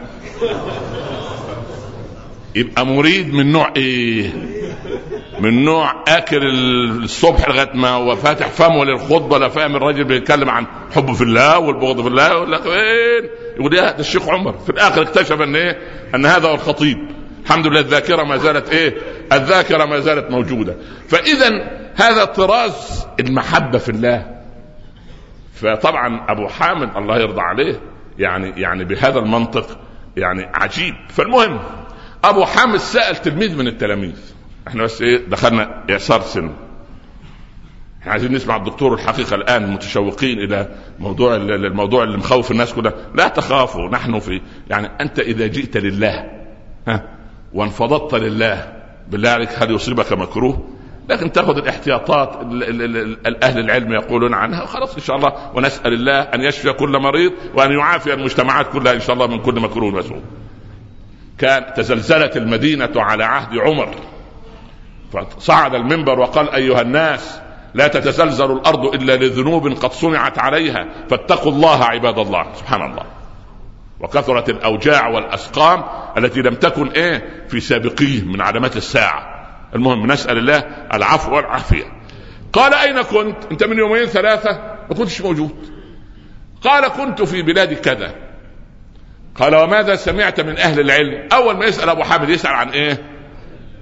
[2.55, 4.33] يبقى مريد من نوع إيه؟
[5.41, 6.47] من نوع آكل
[7.05, 11.59] الصبح لغاية ما هو فاتح فمه للخطبة لا فاهم الراجل بيتكلم عن حب في الله
[11.59, 15.79] والبغض في الله لك وين؟ يقول ده الشيخ عمر في الآخر اكتشف إن إيه؟
[16.15, 16.99] إن هذا هو الخطيب.
[17.45, 18.95] الحمد لله الذاكرة ما زالت إيه؟
[19.33, 20.77] الذاكرة ما زالت موجودة.
[21.09, 24.27] فاذا هذا طراز المحبة في الله.
[25.55, 27.81] فطبعا أبو حامد الله يرضى عليه
[28.19, 29.79] يعني يعني بهذا المنطق
[30.17, 30.95] يعني عجيب.
[31.09, 31.59] فالمهم
[32.25, 34.19] أبو حامد سأل تلميذ من التلاميذ.
[34.69, 36.51] إحنا بس إيه دخلنا إعصار سن
[38.01, 42.93] إحنا عايزين نسمع الدكتور الحقيقة الآن متشوقين إلى موضوع الموضوع اللي مخوف الناس كلها.
[43.15, 46.31] لا تخافوا نحن في يعني أنت إذا جئت لله
[46.89, 47.03] ها
[47.55, 48.73] وانفضضت لله
[49.11, 50.69] بالله عليك هل يصيبك مكروه
[51.09, 52.39] لكن تأخذ الاحتياطات
[53.27, 57.73] الاهل العلم يقولون عنها وخلاص إن شاء الله ونسأل الله أن يشفي كل مريض وأن
[57.73, 60.21] يعافي المجتمعات كلها إن شاء الله من كل مكروه مسؤول
[61.39, 63.95] كان تزلزلت المدينة على عهد عمر.
[65.13, 67.41] فصعد المنبر وقال أيها الناس
[67.75, 72.47] لا تتزلزل الأرض إلا لذنوب قد صنعت عليها فاتقوا الله عباد الله.
[72.55, 73.05] سبحان الله.
[74.01, 75.85] وكثرت الأوجاع والأسقام
[76.19, 79.39] التي لم تكن إيه في سابقيه من علامات الساعة.
[79.75, 80.59] المهم نسأل الله
[80.95, 81.85] العفو والعافية.
[82.53, 84.51] قال أين كنت؟ أنت من يومين ثلاثة؟
[84.91, 85.57] ما كنتش موجود.
[86.63, 88.15] قال كنت في بلاد كذا.
[89.39, 93.03] قال وماذا سمعت من أهل العلم؟ أول ما يسأل أبو حامد يسأل عن إيه؟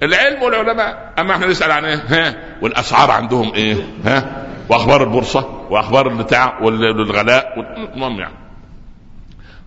[0.03, 1.13] العلم والعلماء.
[1.19, 7.59] أما إحنا نسأل عن إيه؟ ها؟ والأسعار عندهم إيه؟ ها؟ وأخبار البورصة وأخبار البتاع والغلاء
[7.93, 8.35] المهم يعني.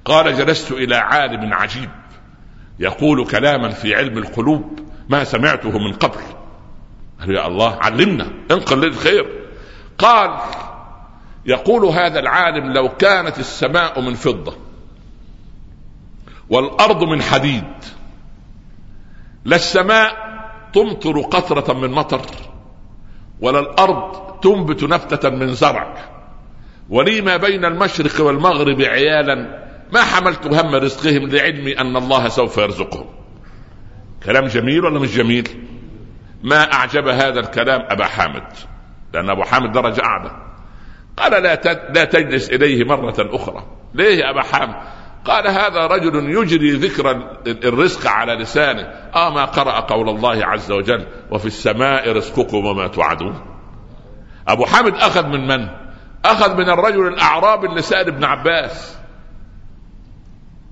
[0.05, 1.91] قال جلست إلى عالم عجيب
[2.79, 6.21] يقول كلاما في علم القلوب ما سمعته من قبل.
[7.21, 9.27] قال يا الله علمنا انقل للخير.
[9.99, 10.39] قال
[11.47, 14.70] يقول هذا العالم لو كانت السماء من فضة
[16.51, 17.65] والأرض من حديد.
[19.45, 20.13] لا السماء
[20.73, 22.21] تمطر قطرة من مطر
[23.41, 25.95] ولا الأرض تنبت نبته من زرع.
[26.89, 29.61] ولي ما بين المشرق والمغرب عيالا
[29.93, 33.07] ما حملت هم رزقهم لعلمي أن الله سوف يرزقهم.
[34.25, 35.49] كلام جميل ولا مش جميل؟
[36.43, 38.47] ما أعجب هذا الكلام أبا حامد
[39.15, 40.31] لأن أبو حامد درجة أعلى.
[41.17, 41.55] قال لا
[41.95, 43.67] لا تجلس إليه مرة أخرى.
[43.95, 47.11] ليه يا أبا حامد؟ قال هذا رجل يجري ذكر
[47.47, 48.83] الرزق على لسانه.
[49.15, 53.41] آه ما قرأ قول الله عز وجل وفي السماء رزقكم وما توعدون.
[54.49, 55.69] أبو حامد أخذ من من؟
[56.25, 58.99] أخذ من الرجل الأعرابي اللي سأل ابن عباس.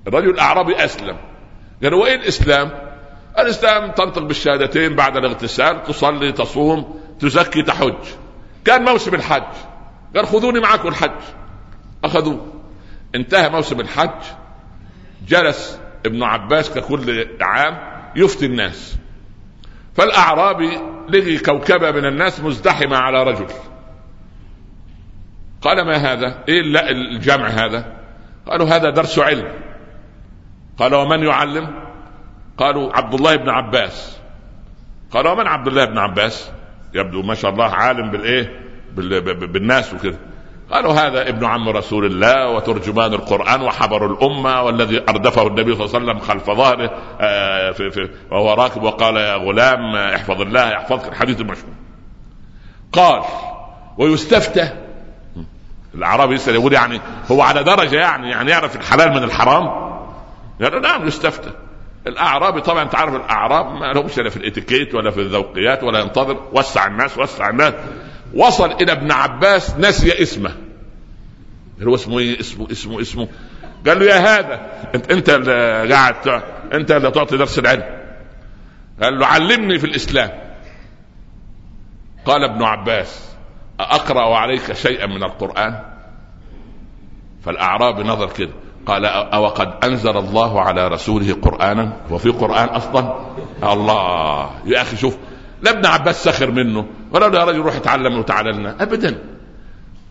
[0.07, 1.17] الرجل الأعرابي أسلم.
[1.83, 2.71] قال وايه الاسلام
[3.39, 8.03] الاسلام تنطق بالشهادتين بعد الاغتسال تصلي تصوم تزكي تحج.
[8.65, 9.53] كان موسم الحج.
[10.15, 11.21] قال خذوني معكم الحج.
[12.03, 12.45] أخذوه.
[13.15, 14.38] انتهى موسم الحج.
[15.27, 17.77] جلس ابن عباس ككل عام
[18.15, 18.97] يفتي الناس.
[19.95, 20.69] فالأعرابي
[21.09, 23.47] لقي كوكبة من الناس مزدحمة على رجل.
[25.61, 27.99] قال ما هذا؟ إيه الجمع هذا؟
[28.47, 29.51] قالوا هذا درس علم.
[30.77, 31.89] قال ومن يعلم؟
[32.57, 34.19] قالوا عبد الله بن عباس.
[35.11, 36.51] قال ومن عبد الله بن عباس؟
[36.93, 38.59] يبدو ما شاء الله عالم بالإيه؟
[39.45, 40.17] بالناس وكذا
[40.71, 45.95] قالوا هذا ابن عم رسول الله وترجمان القرآن وحبر الأمة والذي أردفه النبي صلى الله
[45.95, 51.07] عليه وسلم خلف ظهره آه، في في وهو راكب وقال يا غلام احفظ الله يحفظك
[51.07, 51.73] الحديث المشهور.
[52.91, 53.23] قال
[53.97, 54.69] ويستفتى.
[55.95, 57.01] الأعرابي يسأل يقول يعني
[57.31, 59.89] هو على درجة يعني يعني يعرف الحلال من الحرام؟
[60.59, 61.51] يعني نعم يستفتى.
[62.07, 66.37] الأعرابي طبعا انت عارف الأعراب ما لهمش لا في الإتيكيت ولا في الذوقيات ولا ينتظر
[66.53, 67.73] وسع الناس وسع الناس.
[68.33, 70.55] وصل إلى ابن عباس نسي اسمه.
[71.83, 73.27] هو اسمه إيه؟ اسمه اسمه اسمه.
[73.87, 77.83] قال له يا هذا أنت أنت اللي قاعد أنت اللي تعطي درس العلم.
[79.01, 80.29] قال له علمني في الإسلام.
[82.25, 83.29] قال ابن عباس
[83.79, 85.83] أقرأ عليك شيئا من القرآن؟
[87.45, 88.51] فالأعرابي نظر كده.
[88.85, 93.15] قال أو قد أنزل الله على رسوله قرآنا؟ وفي قرآن أصلا؟
[93.63, 94.49] الله.
[94.65, 95.17] يا أخي شوف
[95.61, 99.23] لا ابن عباس سخر منه ولا يا رجل روح اتعلم وتعالى لنا ابدا.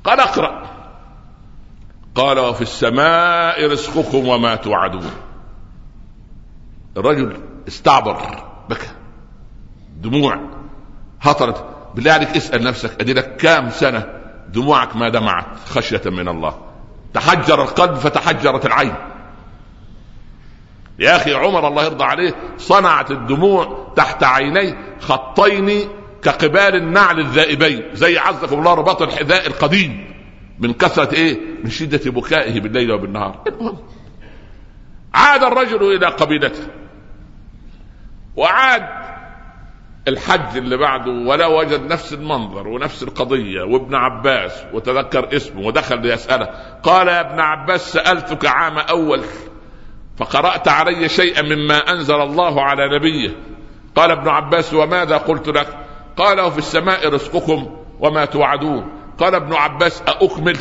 [0.04, 0.70] قال اقرأ.
[2.14, 5.10] قال وفي السماء رزقكم وما توعدون.
[6.96, 7.36] الرجل
[7.68, 8.88] استعبر بكى
[9.96, 10.40] دموع
[11.20, 11.64] هطرت.
[11.94, 14.06] بالله عليك اسأل نفسك ادي لك كام سنة
[14.48, 16.58] دموعك ما دمعت خشية من الله؟
[17.14, 18.94] تحجر القلب فتحجرت العين.
[20.98, 25.88] يا أخي عمر الله يرضى عليه صنعت الدموع تحت عينيه خطين
[26.22, 30.14] كقبال النعل الذائبين زي عزكم الله رباط الحذاء القديم.
[30.58, 33.44] من كثرة إيه؟ من شدة بكائه بالليل وبالنهار.
[35.14, 36.68] عاد الرجل إلى قبيلته.
[38.36, 38.88] وعاد
[40.08, 46.46] الحج اللي بعده ولا وجد نفس المنظر ونفس القضية وابن عباس وتذكر اسمه ودخل ليسأله.
[46.82, 49.24] قال يا ابن عباس سألتك عام أول
[50.18, 53.36] فقرأت علي شيئا مما أنزل الله على نبيه.
[53.96, 55.68] قال ابن عباس وماذا قلت لك؟
[56.16, 58.92] قال وفي السماء رزقكم وما توعدون.
[59.18, 60.58] قال ابن عباس أأكمل؟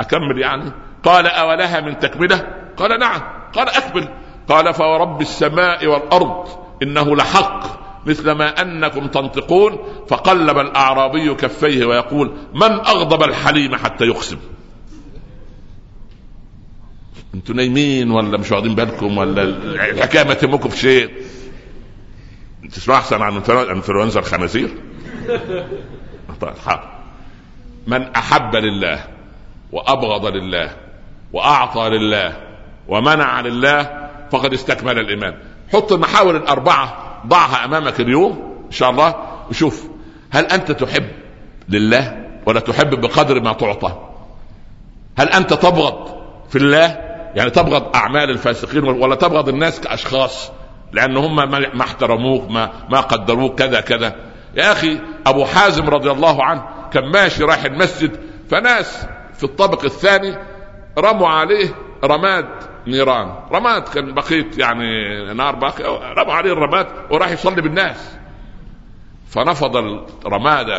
[0.00, 0.72] أكمل يعني؟
[1.04, 3.20] قال أولها من تكملة؟ قال نعم.
[3.54, 4.08] قال أكمل.
[4.48, 6.48] قال فورب السماء والأرض
[6.82, 7.60] إنه لحق
[8.06, 9.78] مثل ما أنكم تنطقون.
[10.08, 14.38] فقلب الأعرابي كفيه ويقول من أغضب الحليم حتى يقسم؟
[17.34, 21.10] أنتوا نايمين ولا مش واخدين بالكم ولا الحكاية ما تهمكم في شيء؟
[22.72, 24.68] تسمع أحسن عن انفلونزا الخنازير؟
[26.40, 26.52] طيب
[27.86, 29.04] من أحب لله
[29.72, 30.76] وأبغض لله
[31.32, 32.36] وأعطى لله
[32.88, 35.34] ومنع لله فقد استكمل الإيمان.
[35.72, 39.14] حط المحاور الأربعة ضعها أمامك اليوم إن شاء الله
[39.50, 39.88] وشوف
[40.30, 41.08] هل أنت تحب
[41.68, 44.10] لله ولا تحب بقدر ما تعطى؟
[45.18, 50.52] هل أنت تبغض في الله يعني تبغض أعمال الفاسقين ولا تبغض الناس كأشخاص
[50.92, 54.16] لأن هم ما احترموك ما ما قدروك كذا كذا.
[54.54, 56.62] يا أخي أبو حازم رضي الله عنه
[56.92, 60.36] كان ماشي رايح المسجد فناس في الطابق الثاني
[60.98, 61.68] رموا عليه
[62.04, 62.48] رماد
[62.86, 63.34] نيران.
[63.52, 64.84] رماد كان بقيت يعني
[65.34, 65.84] نار باقي
[66.16, 68.16] رموا عليه الرماد وراح يصلي بالناس.
[69.28, 69.76] فنفض
[70.26, 70.70] الرماد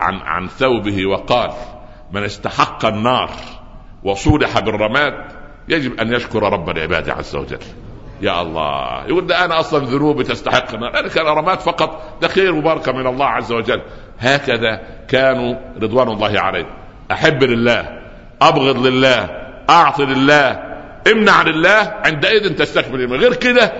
[0.00, 1.50] عن عن ثوبه وقال
[2.12, 3.30] من استحق النار
[4.04, 5.37] وصولح بالرماد
[5.68, 7.58] يجب أن يشكر رب العباد عز وجل.
[8.20, 10.74] يا الله يقول ده أنا أصلا ذنوبي تستحق.
[10.74, 13.82] أنا كان رمات فقط ده خير وبركه من الله عز وجل.
[14.18, 16.66] هكذا كانوا رضوان الله عليه.
[17.12, 17.88] أحب لله
[18.42, 19.28] أبغض لله
[19.70, 20.58] اعطي لله
[21.12, 23.16] امنع لله عندئذ تستكمل.
[23.16, 23.72] غير كده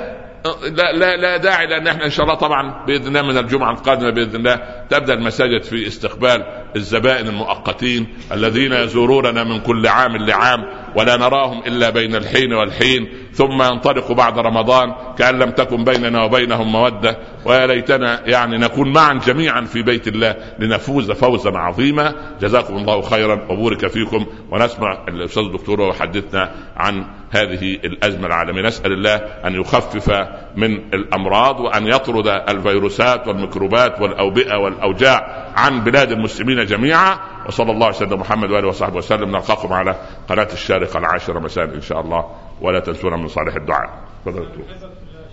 [0.72, 4.10] لا لا لا داعي لأن إحنا إن شاء الله طبعا بإذن الله من الجمعة القادمة
[4.10, 4.60] بإذن الله
[4.90, 6.46] تبدأ المساجد في استقبال
[6.76, 10.64] الزبائن المؤقتين الذين يزوروننا من كل عام لعام.
[10.96, 16.72] ولا نراهم إلا بين الحين والحين ثم ينطلق بعد رمضان كأن لم تكن بيننا وبينهم
[16.72, 17.18] مودة.
[17.44, 22.14] ويا ليتنا يعني نكون معا جميعا في بيت الله لنفوز فوزا عظيما.
[22.40, 24.26] جزاكم الله خيرا وبورك فيكم.
[24.50, 28.62] ونسمع الأستاذ الدكتور ويحدثنا عن هذه الأزمة العالمية.
[28.62, 36.64] نسأل الله أن يخفف من الأمراض وأن يطرد الفيروسات والميكروبات والأوبئة والأوجاع عن بلاد المسلمين
[36.64, 37.18] جميعا.
[37.48, 39.30] وصلى الله على محمد وآله وصحبه وسلم.
[39.30, 39.96] نلقاكم على
[40.28, 42.30] قناة الشارقة العاشرة مساء إن شاء الله.
[42.60, 44.04] ولا تنسونا من صالح الدعاء.
[44.24, 44.48] تفضل.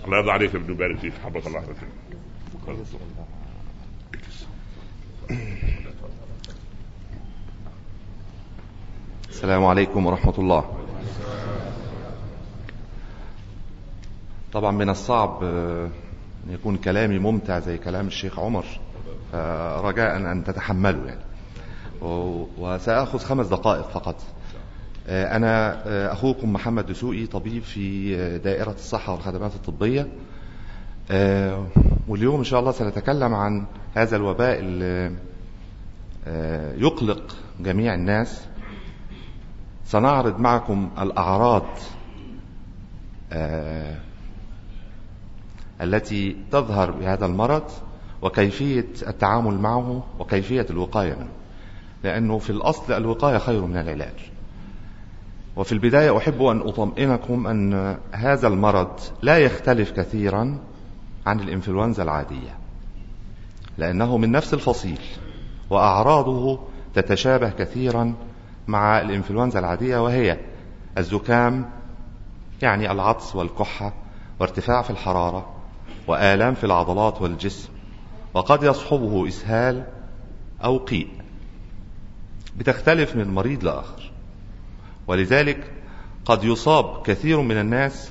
[0.04, 1.64] الله يرضى عليك ابن بارك فيك حبك الله
[9.28, 10.76] السلام عليكم ورحمة الله.
[14.52, 15.90] طبعا من الصعب أن
[16.48, 18.64] يكون كلامي ممتع زي كلام الشيخ عمر
[19.84, 21.20] رجاء أن تتحملوا يعني.
[22.58, 24.16] وسأخذ خمس دقائق فقط.
[25.08, 30.08] أنا أخوكم محمد دسوقي طبيب في دائرة الصحة والخدمات الطبية.
[32.08, 35.16] واليوم إن شاء الله سنتكلم عن هذا الوباء اللي
[36.84, 38.46] يقلق جميع الناس.
[39.84, 41.66] سنعرض معكم الأعراض
[45.80, 47.64] التي تظهر بهذا المرض
[48.22, 51.28] وكيفية التعامل معه وكيفية الوقاية منه.
[52.04, 54.30] لأنه في الأصل الوقاية خير من العلاج.
[55.56, 60.58] وفي البداية أحب أن أطمئنكم أن هذا المرض لا يختلف كثيرا
[61.26, 62.58] عن الإنفلونزا العادية
[63.78, 65.00] لأنه من نفس الفصيل
[65.70, 66.58] وأعراضه
[66.94, 68.14] تتشابه كثيرا
[68.68, 70.38] مع الإنفلونزا العادية وهي
[70.98, 71.70] الزكام
[72.62, 73.92] يعني العطس والكحة
[74.40, 75.54] وارتفاع في الحرارة
[76.08, 77.68] وآلام في العضلات والجسم
[78.34, 79.86] وقد يصحبه إسهال
[80.64, 81.08] أو قيء.
[82.58, 84.10] بتختلف من مريض لآخر.
[85.06, 85.72] ولذلك
[86.24, 88.10] قد يصاب كثير من الناس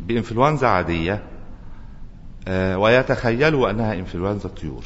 [0.00, 1.22] بإنفلونزا عادية
[2.76, 4.84] ويتخيلوا أنها إنفلونزا الطيور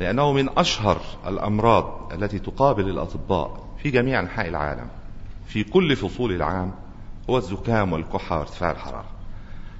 [0.00, 4.88] لأنه من أشهر الأمراض التي تقابل الأطباء في جميع أنحاء العالم
[5.46, 6.72] في كل فصول العام
[7.30, 9.08] هو الزكام والكحة وارتفاع الحرارة.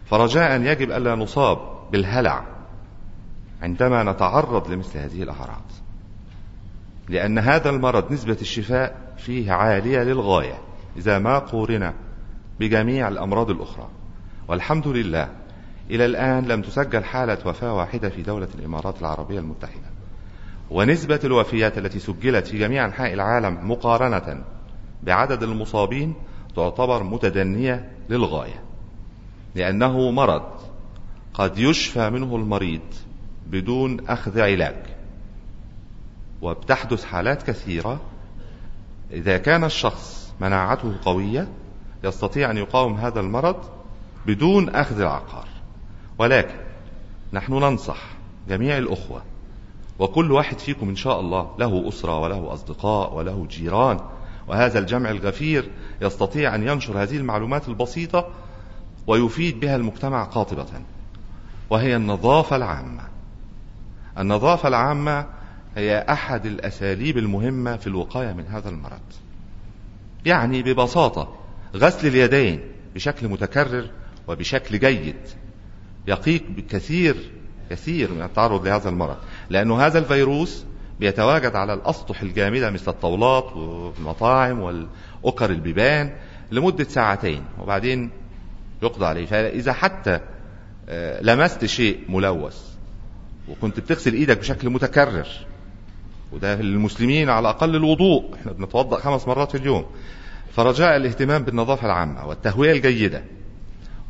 [0.06, 1.58] فرجاء يجب ألا نصاب
[1.92, 2.44] بالهلع
[3.62, 5.62] عندما نتعرض لمثل هذه الأعراض.
[7.08, 10.58] لأن هذا المرض نسبة الشفاء فيه عالية للغاية
[10.96, 11.92] إذا ما قورن
[12.60, 13.88] بجميع الأمراض الأخرى.
[14.48, 15.28] والحمد لله
[15.90, 19.90] إلى الآن لم تسجل حالة وفاة واحدة في دولة الإمارات العربية المتحدة.
[20.70, 24.44] ونسبة الوفيات التي سجلت في جميع أنحاء العالم مقارنة
[25.02, 26.14] بعدد المصابين
[26.56, 28.62] تعتبر متدنية للغاية
[29.54, 30.42] لأنه مرض
[31.34, 32.80] قد يشفى منه المريض
[33.46, 34.97] بدون أخذ علاج.
[36.42, 38.00] وبتحدث حالات كثيرة.
[39.12, 41.48] إذا كان الشخص مناعته قوية
[42.04, 43.56] يستطيع أن يقاوم هذا المرض
[44.26, 45.48] بدون أخذ العقار.
[46.18, 46.54] ولكن
[47.32, 47.98] نحن ننصح
[48.48, 49.22] جميع الأخوة
[49.98, 54.00] وكل واحد فيكم إن شاء الله له أسرة وله أصدقاء وله جيران
[54.48, 55.70] وهذا الجمع الغفير
[56.02, 58.28] يستطيع أن ينشر هذه المعلومات البسيطة
[59.06, 60.66] ويفيد بها المجتمع قاطبة.
[61.70, 63.02] وهي النظافة العامة.
[64.18, 65.26] النظافة العامة
[65.76, 69.00] هي أحد الأساليب المهمة في الوقاية من هذا المرض.
[70.24, 71.36] يعني ببساطة
[71.76, 72.60] غسل اليدين
[72.94, 73.90] بشكل متكرر
[74.28, 75.16] وبشكل جيد.
[76.06, 77.16] يقيك بكثير
[77.70, 79.16] كثير من التعرض لهذا المرض.
[79.50, 80.64] لأنه هذا الفيروس
[81.00, 86.12] بيتواجد على الأسطح الجامدة مثل الطاولات والمطاعم والأكر البيبان
[86.50, 88.10] لمدة ساعتين وبعدين
[88.82, 89.26] يقضى عليه.
[89.26, 90.20] فإذا حتى
[91.22, 92.68] لمست شيء ملوث
[93.48, 95.26] وكنت بتغسل إيدك بشكل متكرر
[96.32, 98.34] وده للمسلمين على أقل الوضوء.
[98.34, 99.84] إحنا بنتوضأ خمس مرات في اليوم.
[100.52, 103.24] فرجاء الاهتمام بالنظافة العامة والتهوية الجيدة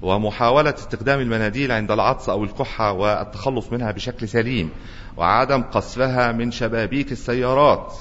[0.03, 4.71] ومحاولة استخدام المناديل عند العطس أو الكحة والتخلص منها بشكل سليم
[5.17, 7.95] وعدم قصفها من شبابيك السيارات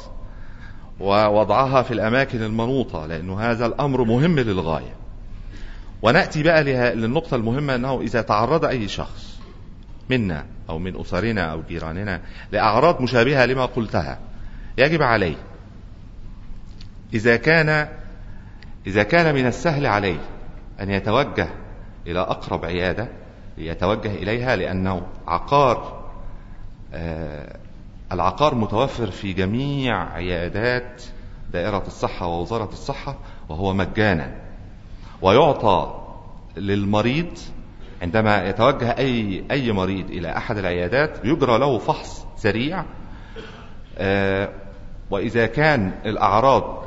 [1.00, 4.96] ووضعها في الأماكن المنوطة لأنه هذا الأمر مهم للغاية.
[6.02, 6.64] ونأتي بقى
[6.96, 9.37] للنقطة المهمة أنه إذا تعرض أي شخص
[10.10, 14.20] منا أو من أسرنا أو جيراننا لأعراض مشابهة لما قلتها.
[14.78, 15.36] يجب عليه
[17.14, 17.88] إذا كان
[18.88, 20.20] إذا كان من السهل عليه
[20.80, 21.50] أن يتوجه
[22.08, 23.08] إلى أقرب عيادة
[23.58, 26.04] يتوجه إليها لأنه عقار
[26.94, 27.58] آه
[28.12, 31.04] العقار متوفر في جميع عيادات
[31.54, 33.18] دائرة الصحة ووزارة الصحة
[33.50, 34.36] وهو مجانا
[35.22, 36.04] ويعطى
[36.58, 37.38] للمريض
[38.02, 42.86] عندما يتوجه أي أي مريض إلى أحد العيادات يجرى له فحص سريع
[43.98, 44.50] آه،
[45.12, 46.86] وإذا كان الأعراض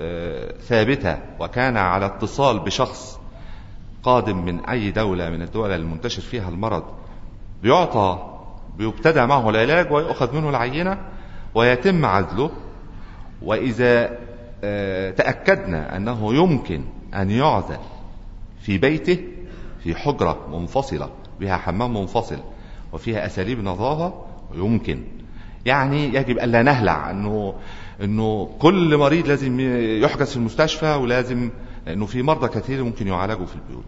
[0.00, 3.18] آه، ثابتة وكان على اتصال بشخص
[4.02, 6.84] قادم من أي دولة من الدول المنتشر فيها المرض
[7.62, 8.36] بيعطى
[8.76, 10.98] بيبتدى معه العلاج ويؤخذ منه العينة
[11.54, 12.50] ويتم عزله
[13.42, 14.18] وإذا
[14.64, 16.84] آه، تأكدنا أنه يمكن
[17.14, 17.78] أن يعزل
[18.60, 19.18] في بيته
[19.82, 21.10] في حجرة منفصلة
[21.40, 22.38] بها حمام منفصل
[22.92, 24.14] وفيها أساليب نظافة
[24.54, 25.04] يمكن.
[25.66, 27.54] يعني يجب ألا نهلع أنه
[28.02, 29.60] أنه كل مريض لازم
[30.04, 31.50] يحجز في المستشفى ولازم
[31.86, 33.84] لأنه في مرضى كثير ممكن يعالجوا في البيوت.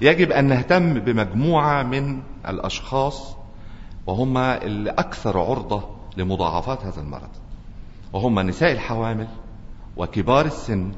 [0.00, 3.36] يجب أن نهتم بمجموعة من الأشخاص
[4.06, 5.84] وهم الأكثر عرضة
[6.16, 7.30] لمضاعفات هذا المرض.
[8.12, 9.28] وهم نساء الحوامل
[9.96, 10.92] وكبار السن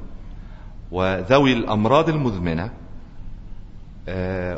[0.93, 2.71] وذوي الأمراض المزمنة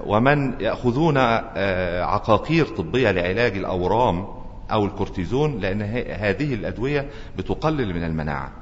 [0.07, 4.27] ومن يأخذون آه، عقاقير طبية لعلاج الأورام
[4.73, 5.83] أو الكورتيزون لأن
[6.13, 8.53] هذه الأدوية بتقلل من المناعة.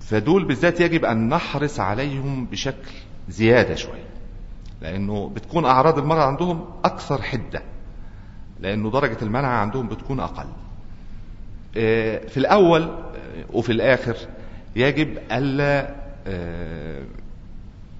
[0.00, 2.92] فدول بالذات يجب أن نحرص عليهم بشكل
[3.28, 4.08] زيادة شوية
[4.80, 7.62] لأنه بتكون أعراض المرض عندهم أكثر حدة
[8.60, 10.48] لأنه درجة المناعة عندهم بتكون أقل.
[11.76, 12.94] آه، في الأول
[13.52, 14.16] وفي الآخر
[14.76, 15.98] يجب ألا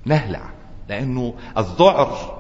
[0.06, 0.57] نهلع.
[0.88, 2.38] لأنه الذعر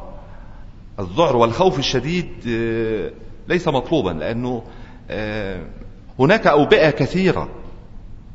[0.98, 3.10] الذعر والخوف الشديد آه،
[3.48, 4.62] ليس مطلوبا لأنه
[5.10, 5.62] آه،
[6.18, 7.48] هناك أوبئة كثيرة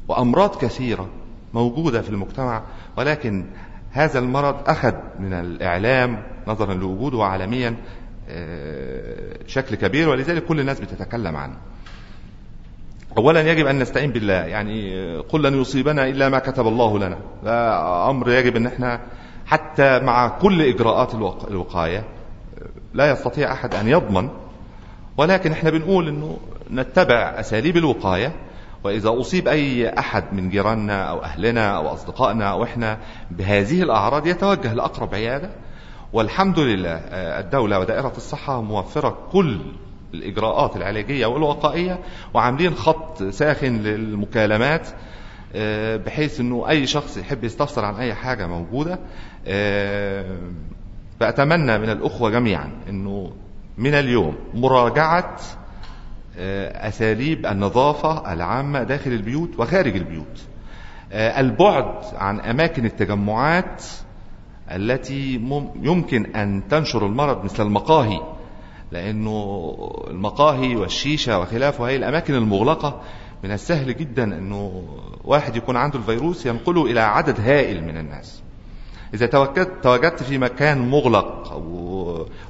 [0.07, 1.09] وأمراض كثيرة
[1.53, 2.63] موجودة في المجتمع
[2.97, 3.45] ولكن
[3.91, 7.75] هذا المرض أخذ من الإعلام نظرا لوجوده عالميا
[8.29, 11.55] آه، شكل كبير ولذلك كل الناس بتتكلم عنه.
[13.17, 17.17] أولا يجب أن نستعين بالله يعني قل لن يصيبنا إلا ما كتب الله لنا.
[17.43, 19.01] لا أمر يجب أن إحنا
[19.45, 21.15] حتى مع كل إجراءات
[21.49, 22.03] الوقاية
[22.93, 24.29] لا يستطيع أحد أن يضمن.
[25.17, 26.37] ولكن إحنا بنقول أنه
[26.71, 28.31] نتبع أساليب الوقاية.
[28.83, 32.97] وإذا أصيب أي أحد من جيراننا أو أهلنا أو أصدقائنا أو إحنا
[33.31, 35.49] بهذه الأعراض يتوجه لأقرب عيادة.
[36.13, 36.95] والحمد لله
[37.39, 39.59] الدولة ودائرة الصحة موفرة كل
[40.13, 41.99] الإجراءات العلاجية والوقائية
[42.33, 44.87] وعاملين خط ساخن للمكالمات.
[44.87, 44.93] آه،
[45.97, 48.99] بحيث إنه أي شخص يحب يستفسر عن أي حاجة موجودة
[49.47, 50.37] آه،
[51.19, 53.31] فأتمنى من الأخوة جميعا أنه
[53.77, 55.37] من اليوم مراجعة
[56.37, 60.41] آه، أساليب النظافة العامة داخل البيوت وخارج البيوت.
[61.13, 63.83] البعد عن أماكن التجمعات
[64.71, 65.33] التي
[65.81, 68.21] يمكن أن تنشر المرض مثل المقاهي
[68.91, 69.75] لأنه
[70.07, 73.01] المقاهي والشيشة وخلافه هي الأماكن المغلقة
[73.43, 74.83] من السهل جدا أنه
[75.23, 78.43] واحد يكون عنده الفيروس ينقله إلى عدد هائل من الناس.
[79.13, 79.25] إذا
[79.81, 81.61] تواجدت في مكان مغلق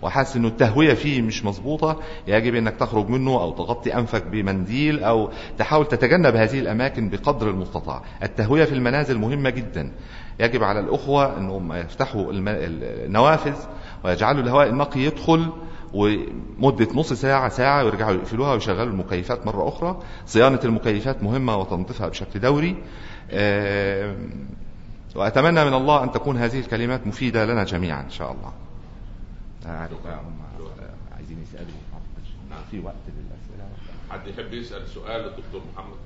[0.02, 5.30] وحاسس أنه التهوية فيه مش مظبوطة يجب أنك تخرج منه أو تغطي أنفك بمنديل أو
[5.58, 8.02] تحاول تتجنب هذه الأماكن بقدر المستطاع.
[8.24, 9.92] التهوية في المنازل مهمة جدا.
[10.40, 13.56] يجب على الأخوة أنهم يفتحوا النوافذ
[14.04, 15.50] ويجعلوا الهواء النقي يدخل
[15.94, 20.00] ومدة نص ساعة ساعة ويرجعوا يقفلوها ويشغلوا المكيفات مرة أخرى.
[20.26, 22.76] صيانة المكيفات مهمة وتنظيفها بشكل دوري.
[25.16, 28.54] وأتمنى من الله أن تكون هذه الكلمات مفيدة لنا جميعا إن شاء الله.
[31.16, 31.68] عايزين يسألوا.
[32.72, 33.70] في وقت للأسئلة.
[34.10, 35.98] حد يحب يسأل سؤال للدكتور محمد؟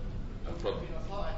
[0.48, 0.74] اتفضل.
[1.12, 1.38] آه،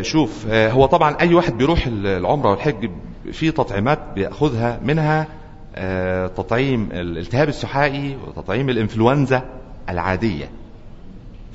[0.00, 2.90] شوف آه، هو طبعا أي واحد بيروح العمرة والحج
[3.32, 5.26] في تطعيمات بيأخذها منها
[5.76, 9.42] آه، تطعيم الالتهاب السحائي وتطعيم الإنفلونزا
[9.88, 10.50] العادية.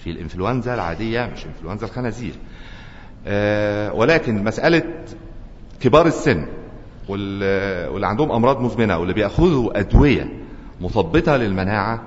[0.04, 2.34] في الإنفلونزا العادية مش إنفلونزا الخنازير.
[3.94, 4.84] ولكن مسألة
[5.80, 6.48] كبار السن
[7.10, 10.30] واللي عندهم أمراض مزمنة واللي بيأخذوا أدوية
[10.82, 12.02] مثبطه للمناعة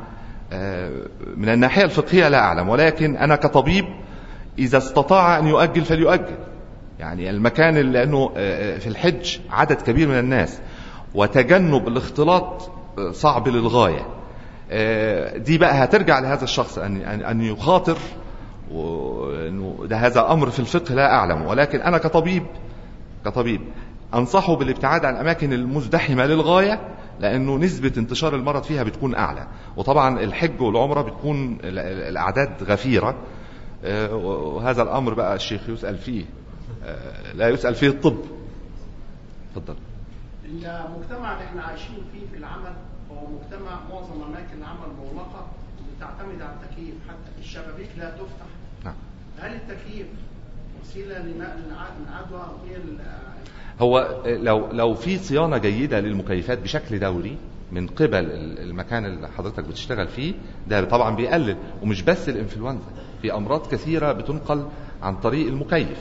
[1.37, 2.69] من الناحية الفقهية لا أعلم.
[2.69, 3.85] ولكن أنا كطبيب
[4.59, 6.37] إذا استطاع أن يؤجل فليؤجل.
[6.99, 10.61] يعني المكان لأنه آه، آه، في الحج عدد كبير من الناس
[11.15, 14.07] وتجنب الاختلاط آه، صعب للغاية.
[15.37, 17.97] دي بقى هترجع لهذا الشخص أن أن يخاطر
[19.85, 22.47] ده هذا أمر في الفقه لا اعلمه ولكن أنا كطبيب
[23.25, 23.61] كطبيب
[24.15, 26.81] أنصحه بالابتعاد عن الاماكن المزدحمة للغاية
[27.21, 29.47] لأنه نسبة انتشار المرض فيها بتكون أعلى.
[29.77, 33.09] وطبعا الحج والعمرة بتكون الأعداد غفيرة.
[33.09, 33.15] آه،
[34.15, 36.25] وهذا الأمر بقى الشيخ يسأل فيه.
[36.85, 38.17] آه، لا يسأل فيه الطب.
[39.55, 39.75] تفضل.
[40.45, 42.73] المجتمع اللي إحنا عايشين فيه في العمل
[43.11, 45.47] هو مجتمع معظم أماكن العمل مغلقة
[45.97, 46.95] بتعتمد على التكييف.
[47.09, 48.47] حتى الشبابيك لا تفتح.
[48.85, 48.95] نعم.
[49.41, 50.07] هل التكييف
[50.83, 51.61] وسيلة لنقل
[52.09, 52.99] العدوى ال-
[53.81, 57.37] هو لو لو في صيانة جيدة للمكيفات بشكل دوري
[57.73, 60.35] من قبل ال- المكان اللي حضرتك بتشتغل فيه
[60.69, 62.85] ده طبعا بيقلل ومش بس الإنفلونزا
[63.23, 64.67] في أمراض كثيرة بتنقل
[65.03, 65.99] عن طريق المكيف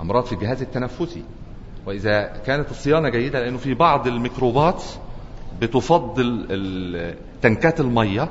[0.00, 1.22] أمراض في الجهاز التنفسي.
[1.86, 4.82] وإذا كانت الصيانة جيدة لأنه في بعض الميكروبات
[5.60, 6.46] بتفضل
[7.42, 8.28] تنكات المية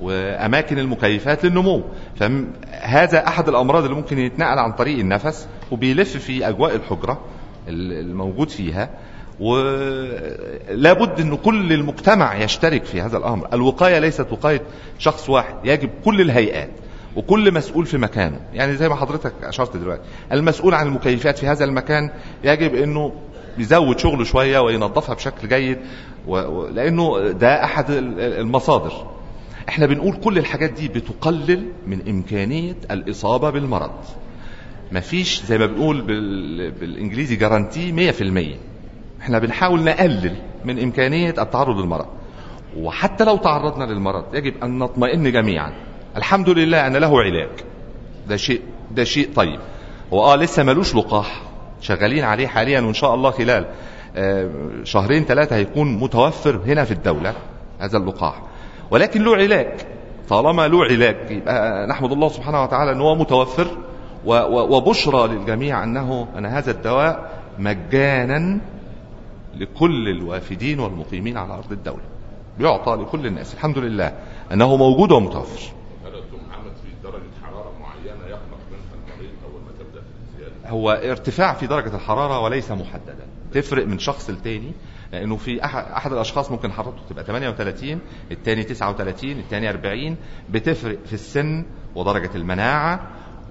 [0.00, 1.82] وأماكن المكيفات للنمو.
[2.16, 7.20] فهذا أحد الأمراض اللي ممكن يتنقل عن طريق النفس وبيلف في أجواء الحجرة
[7.68, 8.90] الموجود فيها.
[9.40, 13.48] ولا بد إن كل المجتمع يشترك في هذا الأمر.
[13.52, 14.62] الوقاية ليست وقاية
[14.98, 16.70] شخص واحد يجب كل الهيئات
[17.16, 18.40] وكل مسؤول في مكانه.
[18.54, 22.10] يعني زي ما حضرتك أشرت دلوقتي المسؤول عن المكيفات في هذا المكان
[22.44, 23.12] يجب إنه
[23.58, 25.78] يزود شغله شوية وينظفها بشكل جيد
[26.26, 26.66] و...
[26.66, 28.92] لأنه ده أحد ال- المصادر.
[29.68, 33.90] إحنا بنقول كل الحاجات دي بتقلل من إمكانية الإصابة بالمرض.
[34.92, 36.70] مفيش زي ما بنقول بال...
[36.70, 38.69] بالإنجليزي جارانتي 100%
[39.20, 42.06] إحنا بنحاول نقلل من إمكانية التعرض للمرض.
[42.76, 45.72] وحتى لو تعرضنا للمرض يجب أن نطمئن جميعا.
[46.16, 47.50] الحمد لله أن له علاج.
[48.28, 48.60] ده شيء
[48.90, 49.60] ده شيء طيب.
[50.12, 51.42] هو آه لسه ملوش لقاح.
[51.80, 53.66] شغالين عليه حاليا وإن شاء الله خلال
[54.16, 54.50] آه،
[54.84, 57.34] شهرين ثلاثة هيكون متوفر هنا في الدولة
[57.80, 58.42] هذا اللقاح.
[58.90, 59.80] ولكن له علاج.
[60.28, 63.66] طالما له علاج يبقى نحمد الله سبحانه وتعالى إن هو متوفر.
[64.50, 68.60] وبشرى للجميع أنه أن هذا الدواء مجانا
[69.54, 72.02] لكل الوافدين والمقيمين على أرض الدولة.
[72.58, 73.54] بيعطى لكل الناس.
[73.54, 74.12] الحمد لله
[74.52, 75.72] أنه موجود ومتوفر؟
[80.66, 83.26] هو ارتفاع في درجة الحرارة وليس محددا.
[83.52, 84.72] تفرق من شخص لتاني
[85.12, 87.98] لأنه في أحد, أحد الأشخاص ممكن حرارته تبقى 38
[88.30, 90.16] التاني 39 التاني 40
[90.50, 93.00] بتفرق في السن ودرجة المناعة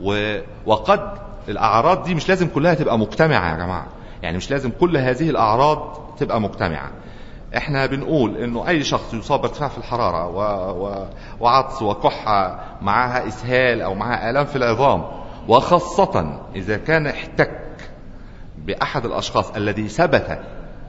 [0.02, 0.40] و...
[0.66, 1.18] وقد
[1.50, 3.88] الأعراض دي مش لازم كلها تبقى مجتمعة يا جماعة.
[4.24, 6.92] يعني مش لازم كل هذه الأعراض تبقى مجتمعة.
[7.58, 10.40] إحنا بنقول إنه أي شخص يصاب بارتفاع في الحرارة و...
[10.86, 11.06] و...
[11.40, 15.06] وعطس وكحة معها إسهال أو معها آلام في العظام
[15.48, 17.62] وخاصة إذا كان احتك
[18.66, 20.40] بأحد الأشخاص الذي ثبت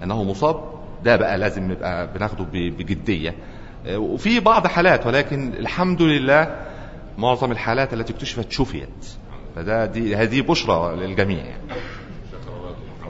[0.02, 0.60] أنه مصاب
[1.04, 3.34] ده بقى لازم نبقى بناخده ب- بجدية.
[3.86, 6.56] آه، وفي بعض حالات ولكن الحمد لله
[7.18, 9.06] معظم الحالات التي اكتشفت شفيت.
[9.56, 11.38] فده دي هذه بشرى للجميع.
[11.44, 11.62] يعني.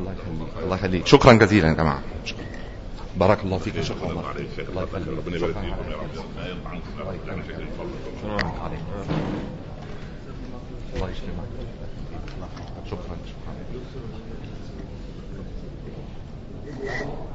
[0.01, 0.65] الله يخليك.
[0.65, 1.07] الله يخليك.
[1.07, 2.03] شكرا جزيلا يا جماعة.
[3.17, 3.81] بارك الله فيك.
[3.81, 5.09] شكرا الله يخليك.
[5.09, 5.75] ربنا يبارك فيك
[12.91, 13.17] شكرا.
[16.81, 17.30] شكرا.